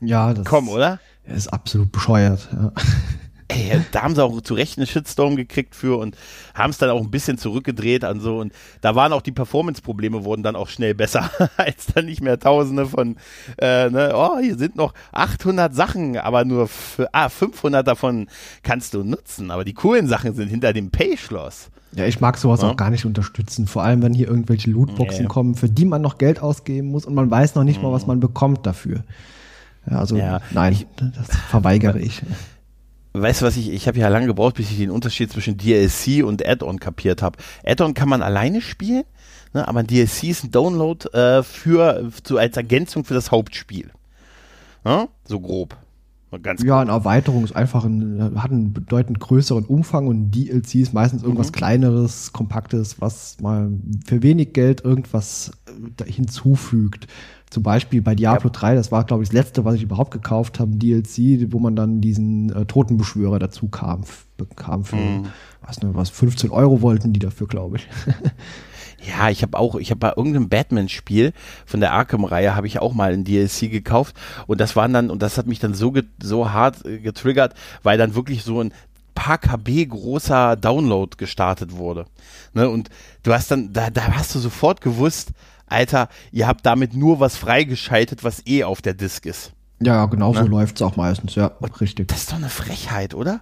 [0.00, 0.98] Ja, das Komm, oder?
[1.24, 2.48] ist absolut bescheuert.
[2.52, 2.72] Ja.
[3.52, 6.16] Ey, da haben sie auch zu Recht einen Shitstorm gekriegt für und
[6.54, 10.24] haben es dann auch ein bisschen zurückgedreht an so und da waren auch die Performance-Probleme
[10.24, 13.16] wurden dann auch schnell besser, als dann nicht mehr Tausende von,
[13.58, 16.68] äh, ne, oh, hier sind noch 800 Sachen, aber nur
[17.12, 18.28] ah, 500 davon
[18.62, 21.70] kannst du nutzen, aber die coolen Sachen sind hinter dem Pay-Schloss.
[21.94, 22.70] Ja, ich mag sowas ja.
[22.70, 25.28] auch gar nicht unterstützen, vor allem wenn hier irgendwelche Lootboxen ja.
[25.28, 27.88] kommen, für die man noch Geld ausgeben muss und man weiß noch nicht mhm.
[27.88, 28.08] mal, was mhm.
[28.08, 29.04] man bekommt dafür.
[29.90, 30.16] Ja, also
[30.52, 32.22] nein, ich, das verweigere ich
[33.12, 36.24] weißt du was ich, ich habe ja lange gebraucht, bis ich den Unterschied zwischen DLC
[36.24, 37.38] und Add-on kapiert habe.
[37.64, 39.04] Add-on kann man alleine spielen,
[39.52, 43.90] ne, aber ein DLC ist ein Download äh, für, zu, als Ergänzung für das Hauptspiel.
[44.84, 45.76] Ja, so grob.
[46.42, 50.94] Ganz ja, eine Erweiterung ist einfach ein, hat einen bedeutend größeren Umfang und DLC ist
[50.94, 51.52] meistens irgendwas mhm.
[51.52, 53.70] kleineres, kompaktes, was mal
[54.06, 55.52] für wenig Geld irgendwas
[56.00, 57.06] äh, hinzufügt.
[57.52, 58.60] Zum Beispiel bei Diablo ja.
[58.60, 61.76] 3, das war, glaube ich, das letzte, was ich überhaupt gekauft habe, DLC, wo man
[61.76, 64.04] dann diesen äh, Totenbeschwörer dazu kam,
[64.38, 65.26] bekam für, mhm.
[65.60, 67.88] was, ne, was, 15 Euro wollten die dafür, glaube ich.
[69.04, 71.32] Ja, ich habe auch, ich habe bei irgendeinem Batman-Spiel
[71.66, 74.14] von der Arkham-Reihe habe ich auch mal ein DLC gekauft
[74.46, 75.92] und das waren dann, und das hat mich dann so,
[76.22, 78.72] so hart äh, getriggert, weil dann wirklich so ein
[79.16, 82.06] paar KB großer Download gestartet wurde.
[82.54, 82.68] Ne?
[82.68, 82.90] Und
[83.24, 85.32] du hast dann, da, da hast du sofort gewusst,
[85.72, 89.52] Alter, ihr habt damit nur was freigeschaltet, was eh auf der Disk ist.
[89.80, 90.48] Ja, genau so ne?
[90.48, 92.08] läuft es auch meistens, ja, Und richtig.
[92.08, 93.40] Das ist doch eine Frechheit, oder?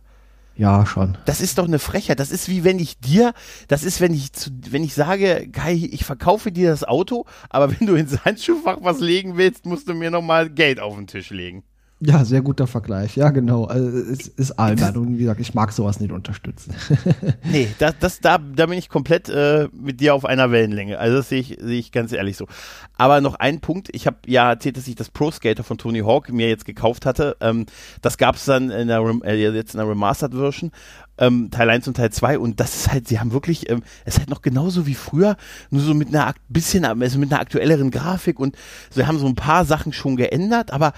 [0.56, 1.16] Ja, schon.
[1.24, 2.20] Das ist doch eine Frechheit.
[2.20, 3.32] Das ist wie wenn ich dir,
[3.68, 7.70] das ist, wenn ich zu, wenn ich sage, Kai, ich verkaufe dir das Auto, aber
[7.78, 11.30] wenn du ins Handschuhfach was legen willst, musst du mir nochmal Geld auf den Tisch
[11.30, 11.62] legen.
[12.02, 13.14] Ja, sehr guter Vergleich.
[13.16, 13.64] Ja, genau.
[13.64, 14.96] Also, es ist albern.
[14.96, 16.74] Und wie gesagt, ich mag sowas nicht unterstützen.
[17.44, 20.98] nee, das, das, da, da bin ich komplett äh, mit dir auf einer Wellenlänge.
[20.98, 22.46] Also das sehe ich, sehe ich ganz ehrlich so.
[22.96, 23.90] Aber noch ein Punkt.
[23.92, 27.04] Ich habe ja erzählt, dass ich das Pro Skater von Tony Hawk mir jetzt gekauft
[27.04, 27.36] hatte.
[27.42, 27.66] Ähm,
[28.00, 30.70] das gab es dann in der, äh, jetzt in der Remastered Version.
[31.20, 34.14] Ähm, Teil 1 und Teil 2 und das ist halt, sie haben wirklich, ähm, es
[34.14, 35.36] ist halt noch genauso wie früher,
[35.70, 38.40] nur so mit einer bisschen, also mit einer aktuelleren Grafik.
[38.40, 38.56] Und
[38.90, 40.92] sie haben so ein paar Sachen schon geändert, aber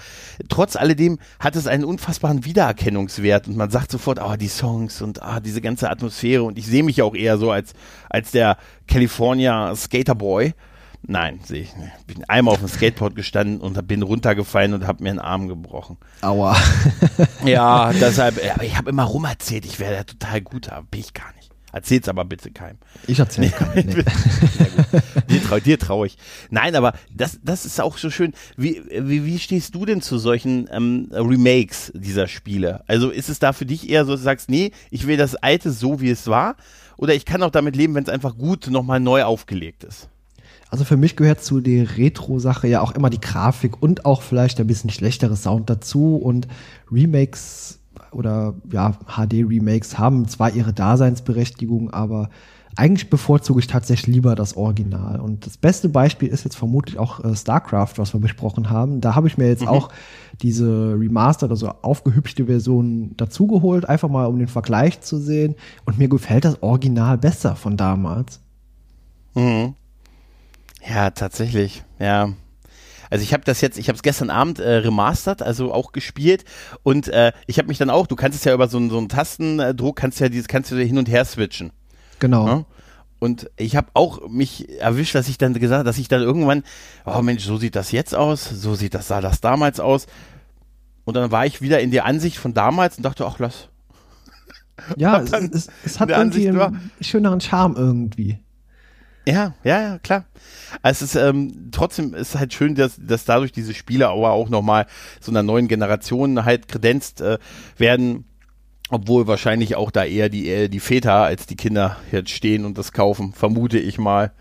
[0.49, 3.47] trotz alledem hat es einen unfassbaren Wiedererkennungswert.
[3.47, 6.43] Und man sagt sofort, oh, die Songs und ah, diese ganze Atmosphäre.
[6.43, 7.73] Und ich sehe mich auch eher so als,
[8.09, 8.57] als der
[8.87, 10.53] California Skater Boy.
[11.05, 12.07] Nein, sehe ich nicht.
[12.07, 15.97] Bin einmal auf dem Skateboard gestanden und bin runtergefallen und habe mir einen Arm gebrochen.
[16.21, 16.55] Aua.
[17.45, 21.01] ja, deshalb, aber ich habe immer rum erzählt, ich wäre da total gut, aber bin
[21.01, 21.43] ich gar nicht.
[21.73, 22.77] Erzähl's aber bitte keinem.
[23.07, 24.03] Ich erzähle keinem.
[25.27, 25.59] Nee.
[25.65, 26.17] dir traue ich.
[26.51, 28.33] Nein, aber das, das ist auch so schön.
[28.55, 32.83] Wie, wie, wie stehst du denn zu solchen ähm, Remakes dieser Spiele?
[32.87, 35.35] Also ist es da für dich eher so, dass du sagst, nee, ich will das
[35.35, 36.57] alte so, wie es war?
[36.95, 40.09] Oder ich kann auch damit leben, wenn es einfach gut nochmal neu aufgelegt ist?
[40.73, 44.59] Also für mich gehört zu der Retro-Sache ja auch immer die Grafik und auch vielleicht
[44.59, 46.15] ein bisschen schlechterer Sound dazu.
[46.15, 46.47] Und
[46.91, 47.77] Remakes
[48.11, 52.31] oder ja, HD-Remakes haben zwar ihre Daseinsberechtigung, aber
[52.75, 55.19] eigentlich bevorzuge ich tatsächlich lieber das Original.
[55.19, 58.99] Und das beste Beispiel ist jetzt vermutlich auch äh, StarCraft, was wir besprochen haben.
[58.99, 59.67] Da habe ich mir jetzt mhm.
[59.67, 59.89] auch
[60.41, 65.53] diese Remastered, also aufgehübschte Version dazugeholt, einfach mal um den Vergleich zu sehen.
[65.85, 68.39] Und mir gefällt das Original besser von damals.
[69.35, 69.75] Mhm.
[70.87, 71.83] Ja, tatsächlich.
[71.99, 72.33] Ja.
[73.09, 76.45] Also ich habe das jetzt, ich habe es gestern Abend äh, remastert, also auch gespielt
[76.81, 79.07] und äh, ich habe mich dann auch, du kannst es ja über so, so einen
[79.09, 81.71] Tastendruck, kannst ja dieses, kannst du hin und her switchen.
[82.17, 82.47] Genau.
[82.47, 82.65] Ja?
[83.19, 86.63] Und ich habe auch mich erwischt, dass ich dann gesagt, dass ich dann irgendwann,
[87.05, 90.07] oh Mensch, so sieht das jetzt aus, so sieht das, sah das damals aus.
[91.05, 93.69] Und dann war ich wieder in der Ansicht von damals und dachte, ach lass.
[94.97, 98.39] Ja, es, es, es, hat irgendwie einen schöneren Charme irgendwie.
[99.25, 100.25] Ja, ja, ja, klar.
[100.81, 104.49] Also es ist ähm, trotzdem ist halt schön, dass, dass dadurch diese Spiele aber auch
[104.49, 104.85] nochmal
[105.21, 107.37] so einer neuen Generation halt kredenzt äh,
[107.77, 108.25] werden,
[108.89, 112.77] obwohl wahrscheinlich auch da eher die, äh, die Väter als die Kinder jetzt stehen und
[112.77, 114.31] das kaufen, vermute ich mal.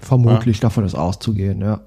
[0.00, 0.62] Vermutlich ja.
[0.62, 1.80] davon ist auszugehen, ja.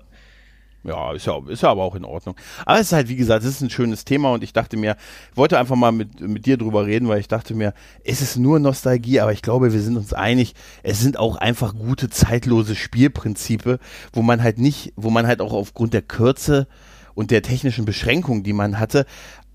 [0.84, 2.36] Ja, ist ja, ist ja aber auch in Ordnung.
[2.66, 4.96] Aber es ist halt, wie gesagt, es ist ein schönes Thema und ich dachte mir,
[5.32, 7.74] ich wollte einfach mal mit, mit dir drüber reden, weil ich dachte mir,
[8.06, 11.76] es ist nur Nostalgie, aber ich glaube, wir sind uns einig, es sind auch einfach
[11.76, 13.80] gute, zeitlose Spielprinzipe,
[14.14, 16.68] wo man halt nicht, wo man halt auch aufgrund der Kürze
[17.14, 19.06] und der technischen Beschränkung, die man hatte,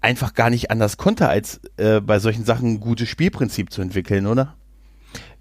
[0.03, 4.27] einfach gar nicht anders konnte, als äh, bei solchen Sachen ein gutes Spielprinzip zu entwickeln,
[4.27, 4.55] oder?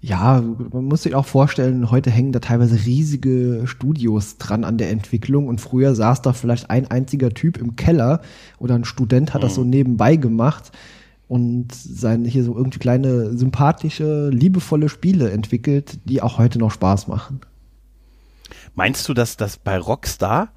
[0.00, 4.90] Ja, man muss sich auch vorstellen, heute hängen da teilweise riesige Studios dran an der
[4.90, 8.20] Entwicklung und früher saß da vielleicht ein einziger Typ im Keller
[8.58, 9.46] oder ein Student hat mhm.
[9.46, 9.70] das so mhm.
[9.70, 10.72] nebenbei gemacht
[11.26, 17.08] und sein hier so irgendwie kleine sympathische, liebevolle Spiele entwickelt, die auch heute noch Spaß
[17.08, 17.40] machen.
[18.74, 20.52] Meinst du, dass das bei Rockstar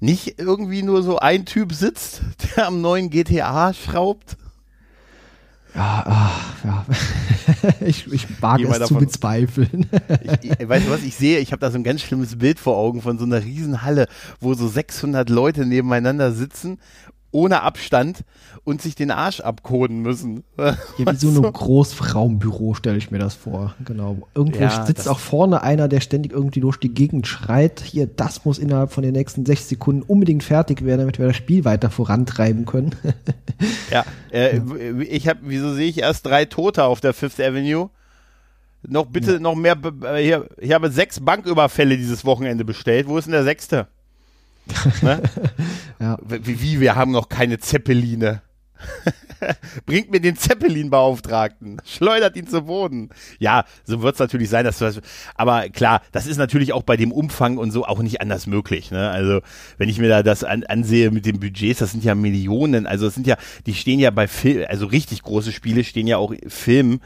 [0.00, 2.22] nicht irgendwie nur so ein Typ sitzt,
[2.56, 4.36] der am neuen GTA schraubt?
[5.74, 6.86] Ja, ach, ja.
[7.80, 9.86] ich, ich mag es davon, zu bezweifeln.
[10.40, 12.60] ich, ich, weißt du was, ich sehe, ich habe da so ein ganz schlimmes Bild
[12.60, 14.06] vor Augen von so einer Riesenhalle,
[14.40, 16.78] wo so 600 Leute nebeneinander sitzen
[17.34, 18.24] ohne Abstand
[18.62, 20.44] und sich den Arsch abkoden müssen.
[20.56, 23.74] Ja, wie so ein Großfrauenbüro stelle ich mir das vor.
[23.84, 24.28] Genau.
[24.34, 28.44] Irgendwo ja, sitzt auch vorne einer, der ständig irgendwie durch die Gegend schreit, hier, das
[28.44, 31.90] muss innerhalb von den nächsten sechs Sekunden unbedingt fertig werden, damit wir das Spiel weiter
[31.90, 32.94] vorantreiben können.
[33.90, 34.60] ja, äh,
[35.02, 37.90] ich habe, wieso sehe ich erst drei Tote auf der Fifth Avenue?
[38.86, 39.76] Noch bitte noch mehr,
[40.18, 43.08] hier, ich habe sechs Banküberfälle dieses Wochenende bestellt.
[43.08, 43.88] Wo ist denn der sechste?
[45.02, 45.22] Ne?
[46.00, 46.18] Ja.
[46.22, 48.42] wie, wie, wir haben noch keine Zeppeline.
[49.86, 53.10] Bringt mir den Zeppelin-Beauftragten, schleudert ihn zu Boden.
[53.38, 55.00] Ja, so wird es natürlich sein, dass du
[55.34, 58.90] aber klar, das ist natürlich auch bei dem Umfang und so auch nicht anders möglich.
[58.90, 59.10] Ne?
[59.10, 59.40] Also,
[59.78, 63.06] wenn ich mir da das an, ansehe mit den Budgets, das sind ja Millionen, also
[63.06, 63.36] es sind ja,
[63.66, 67.00] die stehen ja bei Film, also richtig große Spiele stehen ja auch Filmen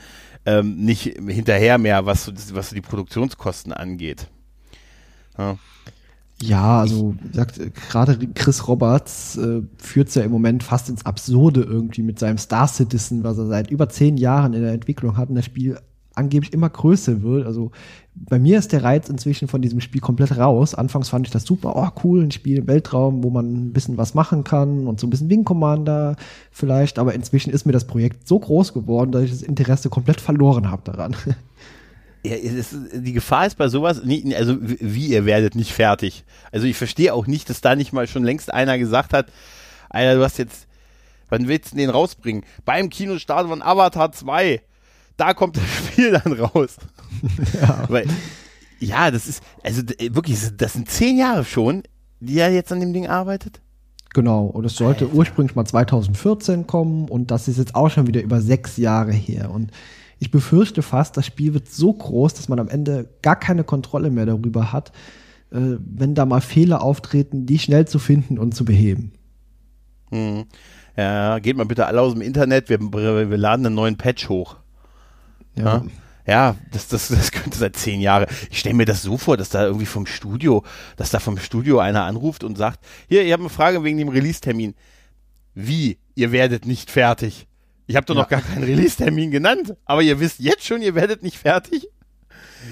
[0.47, 4.29] ähm, nicht hinterher mehr, was was die Produktionskosten angeht.
[5.37, 5.59] Ja.
[6.41, 7.61] Ja, also sagt
[7.91, 12.69] gerade Chris Roberts äh, führt ja im Moment fast ins Absurde irgendwie mit seinem Star
[12.69, 15.79] Citizen, was er seit über zehn Jahren in der Entwicklung hat und das Spiel
[16.15, 17.47] angeblich immer größer wird.
[17.47, 17.73] Also
[18.15, 20.75] bei mir ist der Reiz inzwischen von diesem Spiel komplett raus.
[20.75, 23.97] Anfangs fand ich das super, oh cool, ein Spiel im Weltraum, wo man ein bisschen
[23.97, 26.17] was machen kann und so ein bisschen Wing Commander
[26.51, 30.21] vielleicht, aber inzwischen ist mir das Projekt so groß geworden, dass ich das Interesse komplett
[30.21, 31.17] verloren habe daran.
[32.25, 36.25] Ja, ist, die Gefahr ist bei sowas, nie, also wie ihr werdet nicht fertig.
[36.51, 39.27] Also ich verstehe auch nicht, dass da nicht mal schon längst einer gesagt hat,
[39.89, 40.67] Alter, du hast jetzt,
[41.29, 42.45] wann willst du den rausbringen?
[42.65, 44.61] Beim Kinostart von Avatar 2,
[45.17, 46.77] da kommt das Spiel dann raus.
[47.61, 47.85] Ja.
[47.89, 48.07] Weil,
[48.79, 51.83] ja, das ist, also wirklich, das sind zehn Jahre schon,
[52.21, 53.61] die er jetzt an dem Ding arbeitet.
[54.15, 55.17] Genau, und es sollte Alter.
[55.17, 59.51] ursprünglich mal 2014 kommen und das ist jetzt auch schon wieder über sechs Jahre her.
[59.51, 59.71] Und
[60.19, 64.11] Ich befürchte fast, das Spiel wird so groß, dass man am Ende gar keine Kontrolle
[64.11, 64.93] mehr darüber hat,
[65.51, 69.13] äh, wenn da mal Fehler auftreten, die schnell zu finden und zu beheben.
[70.11, 70.45] Hm.
[70.97, 74.57] Ja, geht mal bitte alle aus dem Internet, wir, wir laden einen neuen Patch hoch.
[75.55, 75.65] Ja.
[75.65, 75.85] ja?
[76.29, 78.27] Ja, das, das, das könnte seit zehn Jahren.
[78.51, 80.63] Ich stelle mir das so vor, dass da irgendwie vom Studio,
[80.97, 84.11] dass da vom Studio einer anruft und sagt, hier, ihr habt eine Frage wegen dem
[84.11, 84.75] Release-Termin.
[85.55, 85.97] Wie?
[86.15, 87.48] Ihr werdet nicht fertig.
[87.89, 88.23] Ich habe doch ja.
[88.23, 91.89] noch gar keinen Release-Termin genannt, aber ihr wisst jetzt schon, ihr werdet nicht fertig.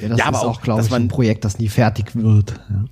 [0.01, 2.55] Ja, das ja, ist auch, glaube ich, ein Projekt, das nie fertig wird.
[2.71, 2.85] Ja.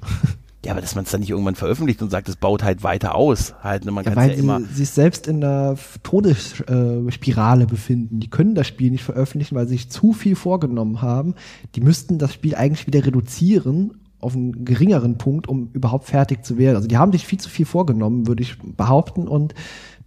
[0.64, 3.14] Ja, aber dass man es dann nicht irgendwann veröffentlicht und sagt, es baut halt weiter
[3.14, 3.54] aus.
[3.62, 8.18] Halt, ne, man ja, weil ja immer sie sich selbst in der Todesspirale befinden.
[8.20, 11.34] Die können das Spiel nicht veröffentlichen, weil sie sich zu viel vorgenommen haben.
[11.74, 16.56] Die müssten das Spiel eigentlich wieder reduzieren auf einen geringeren Punkt, um überhaupt fertig zu
[16.56, 16.76] werden.
[16.76, 19.54] Also die haben sich viel zu viel vorgenommen, würde ich behaupten, und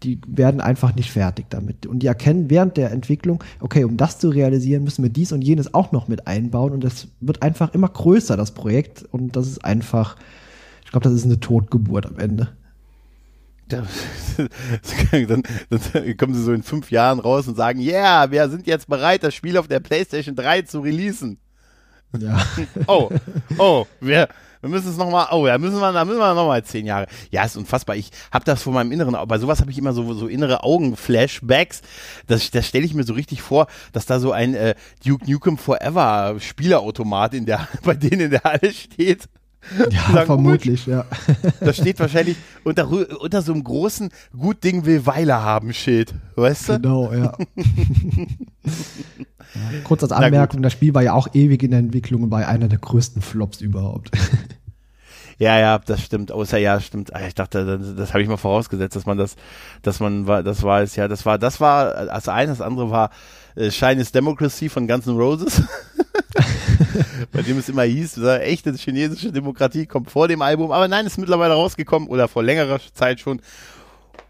[0.03, 1.85] die werden einfach nicht fertig damit.
[1.85, 5.43] Und die erkennen während der Entwicklung, okay, um das zu realisieren, müssen wir dies und
[5.43, 6.73] jenes auch noch mit einbauen.
[6.73, 9.03] Und das wird einfach immer größer, das Projekt.
[9.11, 10.15] Und das ist einfach
[10.87, 12.47] ich glaube, das ist eine Totgeburt am Ende.
[13.67, 13.85] dann,
[15.19, 18.87] dann, kommen sie so in fünf Jahren raus und sagen, ja, yeah, wir sind jetzt
[18.87, 21.39] bereit, das Spiel auf der PlayStation 3 zu releasen.
[22.17, 22.41] Ja.
[22.87, 23.09] oh,
[23.57, 24.29] oh, wir,
[24.61, 27.07] wir müssen es nochmal, oh, da müssen wir, da müssen wir nochmal zehn Jahre.
[27.31, 27.95] Ja, ist unfassbar.
[27.95, 31.81] Ich habe das vor meinem Inneren, bei sowas habe ich immer so, so innere Augen-Flashbacks.
[32.27, 35.57] Das, das stelle ich mir so richtig vor, dass da so ein äh, Duke Nukem
[35.57, 39.27] Forever Spielautomat in der, bei denen in der Halle steht.
[39.77, 41.05] Ja, sagen, vermutlich, ja.
[41.59, 42.89] Das steht wahrscheinlich unter,
[43.19, 46.73] unter so einem großen Gut Ding will Weile haben Schild, weißt du?
[46.79, 47.33] Genau, ja.
[49.71, 52.47] ja kurz als Anmerkung, das Spiel war ja auch ewig in der Entwicklung und war
[52.47, 54.11] einer der größten Flops überhaupt.
[55.39, 56.31] Ja, ja, das stimmt.
[56.31, 57.13] Außer ja, stimmt.
[57.13, 59.35] Ah, ich dachte, das, das habe ich mal vorausgesetzt, dass man das,
[59.83, 62.89] dass man war, das war es ja, das war, das war das eine, das andere
[62.89, 63.11] war
[63.55, 65.61] äh, Shine is Democracy von Guns N' Roses.
[67.31, 71.17] bei dem es immer hieß, echte chinesische Demokratie kommt vor dem Album, aber nein, ist
[71.17, 73.41] mittlerweile rausgekommen oder vor längerer Zeit schon.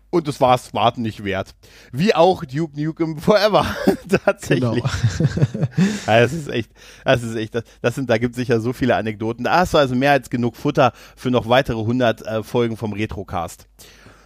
[0.10, 1.54] Und es war es Warten nicht wert.
[1.92, 3.66] Wie auch Duke Nukem Forever.
[4.26, 4.62] Tatsächlich.
[4.62, 4.78] Genau.
[6.06, 6.72] das ist echt,
[7.04, 9.44] das ist echt, das, sind, da gibt es sicher so viele Anekdoten.
[9.44, 12.94] Da hast du also mehr als genug Futter für noch weitere 100 äh, Folgen vom
[12.94, 13.68] Retrocast.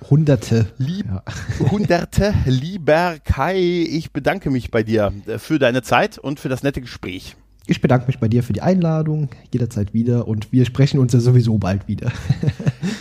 [0.09, 0.67] Hunderte.
[0.77, 1.23] Lieb, ja.
[1.71, 2.33] Hunderte.
[2.45, 6.81] Lieber Kai, ich bedanke mich bei dir äh, für deine Zeit und für das nette
[6.81, 7.35] Gespräch.
[7.67, 11.19] Ich bedanke mich bei dir für die Einladung, jederzeit wieder und wir sprechen uns ja
[11.19, 12.11] sowieso bald wieder.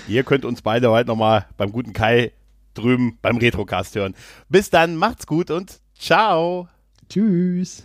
[0.06, 2.32] Ihr könnt uns beide heute nochmal beim guten Kai
[2.80, 4.14] drüben beim Retrocast hören.
[4.48, 6.68] Bis dann, macht's gut und ciao.
[7.08, 7.84] Tschüss.